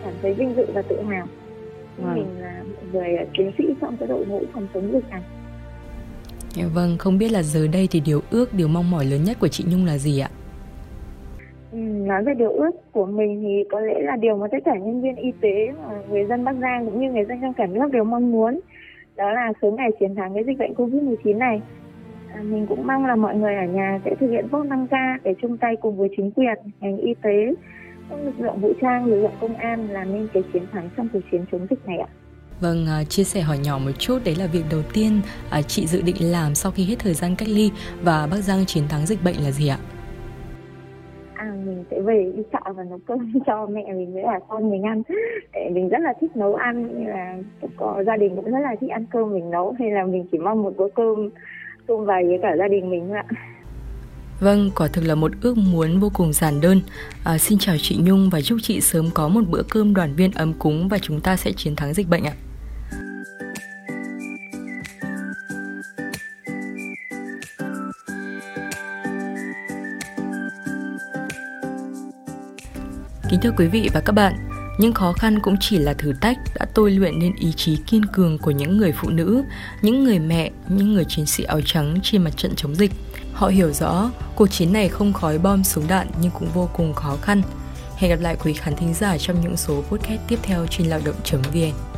cảm 0.03 0.13
thấy 0.21 0.33
vinh 0.33 0.53
dự 0.55 0.65
và 0.73 0.81
tự 0.81 1.01
hào. 1.01 1.27
Wow. 1.97 2.15
mình 2.15 2.41
là 2.41 2.63
một 2.63 2.81
người 2.93 3.17
chiến 3.37 3.51
sĩ 3.57 3.63
trong 3.81 3.97
cái 3.97 4.07
đội 4.07 4.25
ngũ 4.25 4.41
phòng 4.53 4.67
chống 4.73 4.91
dịch 4.91 5.09
này 5.09 5.21
Dạ 6.55 6.63
vâng, 6.73 6.97
không 6.97 7.17
biết 7.17 7.31
là 7.31 7.43
giờ 7.43 7.67
đây 7.73 7.87
thì 7.91 8.01
điều 8.05 8.21
ước, 8.31 8.53
điều 8.53 8.67
mong 8.67 8.91
mỏi 8.91 9.05
lớn 9.05 9.23
nhất 9.23 9.37
của 9.39 9.47
chị 9.47 9.63
Nhung 9.67 9.85
là 9.85 9.97
gì 9.97 10.19
ạ? 10.19 10.29
Ừ, 11.71 11.77
nói 11.77 12.23
về 12.23 12.33
điều 12.33 12.51
ước 12.51 12.71
của 12.91 13.05
mình 13.05 13.41
thì 13.41 13.69
có 13.71 13.79
lẽ 13.79 14.01
là 14.01 14.15
điều 14.15 14.37
mà 14.37 14.47
tất 14.51 14.57
cả 14.65 14.75
nhân 14.77 15.01
viên 15.01 15.15
y 15.15 15.31
tế 15.41 15.73
người 16.09 16.25
dân 16.25 16.43
Bắc 16.45 16.55
Giang 16.61 16.85
cũng 16.85 17.01
như 17.01 17.11
người 17.11 17.25
dân 17.25 17.41
trong 17.41 17.53
cả 17.53 17.65
nước 17.65 17.91
đều 17.91 18.03
mong 18.03 18.31
muốn 18.31 18.59
đó 19.15 19.31
là 19.31 19.53
sớm 19.61 19.75
ngày 19.75 19.89
chiến 19.99 20.15
thắng 20.15 20.33
cái 20.33 20.43
dịch 20.43 20.57
bệnh 20.57 20.73
Covid-19 20.73 21.37
này. 21.37 21.61
À, 22.33 22.41
mình 22.41 22.65
cũng 22.67 22.87
mong 22.87 23.05
là 23.05 23.15
mọi 23.15 23.35
người 23.35 23.55
ở 23.55 23.65
nhà 23.65 23.99
sẽ 24.05 24.15
thực 24.19 24.27
hiện 24.27 24.47
tốt 24.51 24.63
5K 24.63 25.17
để 25.23 25.33
chung 25.41 25.57
tay 25.57 25.75
cùng 25.75 25.97
với 25.97 26.09
chính 26.17 26.31
quyền, 26.31 26.57
ngành 26.79 26.97
y 26.97 27.13
tế, 27.21 27.53
các 28.09 28.19
lực 28.23 28.39
lượng 28.39 28.59
vũ 28.61 28.73
trang, 28.81 29.05
lực 29.05 29.21
lượng 29.21 29.37
công 29.41 29.55
an 29.55 29.89
làm 29.89 30.13
nên 30.13 30.27
cái 30.33 30.43
chiến 30.53 30.63
thắng 30.71 30.89
trong 30.97 31.07
cuộc 31.13 31.19
chiến 31.31 31.45
chống 31.51 31.67
dịch 31.69 31.85
này 31.85 31.97
ạ. 31.97 32.07
Vâng, 32.61 32.85
uh, 33.01 33.09
chia 33.09 33.23
sẻ 33.23 33.41
hỏi 33.41 33.57
nhỏ 33.63 33.77
một 33.77 33.91
chút 33.99 34.17
đấy 34.25 34.35
là 34.35 34.47
việc 34.47 34.63
đầu 34.71 34.81
tiên 34.93 35.21
uh, 35.59 35.67
chị 35.67 35.87
dự 35.87 36.01
định 36.01 36.15
làm 36.31 36.55
sau 36.55 36.71
khi 36.71 36.85
hết 36.85 36.95
thời 36.99 37.13
gian 37.13 37.35
cách 37.35 37.49
ly 37.49 37.71
và 38.03 38.27
Bắc 38.31 38.37
Giang 38.37 38.65
chiến 38.65 38.83
thắng 38.89 39.05
dịch 39.05 39.23
bệnh 39.23 39.35
là 39.43 39.51
gì 39.51 39.67
ạ? 39.67 39.77
À, 41.33 41.53
mình 41.65 41.83
sẽ 41.91 41.99
về 42.01 42.31
đi 42.35 42.43
chợ 42.53 42.73
và 42.73 42.83
nấu 42.83 42.99
cơm 43.07 43.33
cho 43.45 43.67
mẹ 43.67 43.93
mình 43.93 44.13
với 44.13 44.23
cả 44.25 44.39
con 44.47 44.71
mình 44.71 44.83
ăn. 44.83 45.01
Để 45.53 45.69
mình 45.73 45.89
rất 45.89 45.97
là 46.01 46.13
thích 46.21 46.35
nấu 46.35 46.55
ăn, 46.55 46.99
như 46.99 47.09
là 47.09 47.37
có 47.77 48.03
gia 48.07 48.17
đình 48.17 48.35
cũng 48.35 48.51
rất 48.51 48.59
là 48.59 48.75
thích 48.81 48.89
ăn 48.89 49.05
cơm 49.11 49.33
mình 49.33 49.49
nấu 49.49 49.75
hay 49.79 49.91
là 49.91 50.05
mình 50.05 50.25
chỉ 50.31 50.37
mong 50.37 50.63
một 50.63 50.73
bữa 50.77 50.87
cơm 50.95 51.29
cơm 51.87 52.05
vầy 52.05 52.23
với 52.27 52.39
cả 52.41 52.55
gia 52.59 52.67
đình 52.67 52.89
mình 52.89 53.07
thôi 53.07 53.17
ạ. 53.17 53.25
Vâng, 54.39 54.69
quả 54.75 54.87
thực 54.93 55.05
là 55.05 55.15
một 55.15 55.31
ước 55.41 55.57
muốn 55.57 55.99
vô 55.99 56.09
cùng 56.13 56.33
giản 56.33 56.61
đơn. 56.61 56.81
À, 57.23 57.37
xin 57.37 57.57
chào 57.57 57.75
chị 57.79 57.99
Nhung 58.03 58.29
và 58.31 58.41
chúc 58.41 58.57
chị 58.61 58.81
sớm 58.81 59.05
có 59.13 59.27
một 59.27 59.41
bữa 59.49 59.61
cơm 59.69 59.93
đoàn 59.93 60.13
viên 60.17 60.31
ấm 60.31 60.53
cúng 60.59 60.87
và 60.89 60.97
chúng 61.01 61.19
ta 61.19 61.35
sẽ 61.35 61.51
chiến 61.51 61.75
thắng 61.75 61.93
dịch 61.93 62.09
bệnh 62.09 62.23
ạ. 62.23 62.33
Kính 73.31 73.39
thưa 73.39 73.51
quý 73.57 73.67
vị 73.67 73.89
và 73.93 74.01
các 74.01 74.13
bạn, 74.13 74.33
những 74.77 74.93
khó 74.93 75.13
khăn 75.13 75.39
cũng 75.39 75.55
chỉ 75.59 75.77
là 75.77 75.93
thử 75.93 76.13
thách 76.21 76.37
đã 76.59 76.65
tôi 76.73 76.91
luyện 76.91 77.19
nên 77.19 77.35
ý 77.35 77.51
chí 77.55 77.77
kiên 77.87 78.05
cường 78.05 78.37
của 78.37 78.51
những 78.51 78.77
người 78.77 78.91
phụ 78.91 79.09
nữ, 79.09 79.43
những 79.81 80.03
người 80.03 80.19
mẹ, 80.19 80.51
những 80.69 80.93
người 80.93 81.05
chiến 81.05 81.25
sĩ 81.25 81.43
áo 81.43 81.61
trắng 81.65 81.97
trên 82.03 82.23
mặt 82.23 82.37
trận 82.37 82.53
chống 82.55 82.75
dịch. 82.75 82.91
Họ 83.33 83.47
hiểu 83.47 83.73
rõ 83.73 84.11
cuộc 84.35 84.47
chiến 84.47 84.73
này 84.73 84.89
không 84.89 85.13
khói 85.13 85.37
bom 85.37 85.63
súng 85.63 85.87
đạn 85.87 86.07
nhưng 86.21 86.31
cũng 86.31 86.49
vô 86.53 86.69
cùng 86.73 86.93
khó 86.93 87.17
khăn. 87.21 87.41
Hẹn 87.95 88.11
gặp 88.11 88.19
lại 88.21 88.37
quý 88.43 88.53
khán 88.53 88.75
thính 88.75 88.93
giả 88.93 89.17
trong 89.17 89.41
những 89.41 89.57
số 89.57 89.83
podcast 89.89 90.21
tiếp 90.27 90.39
theo 90.43 90.67
trên 90.67 90.87
lao 90.87 90.99
động.vn. 91.05 91.90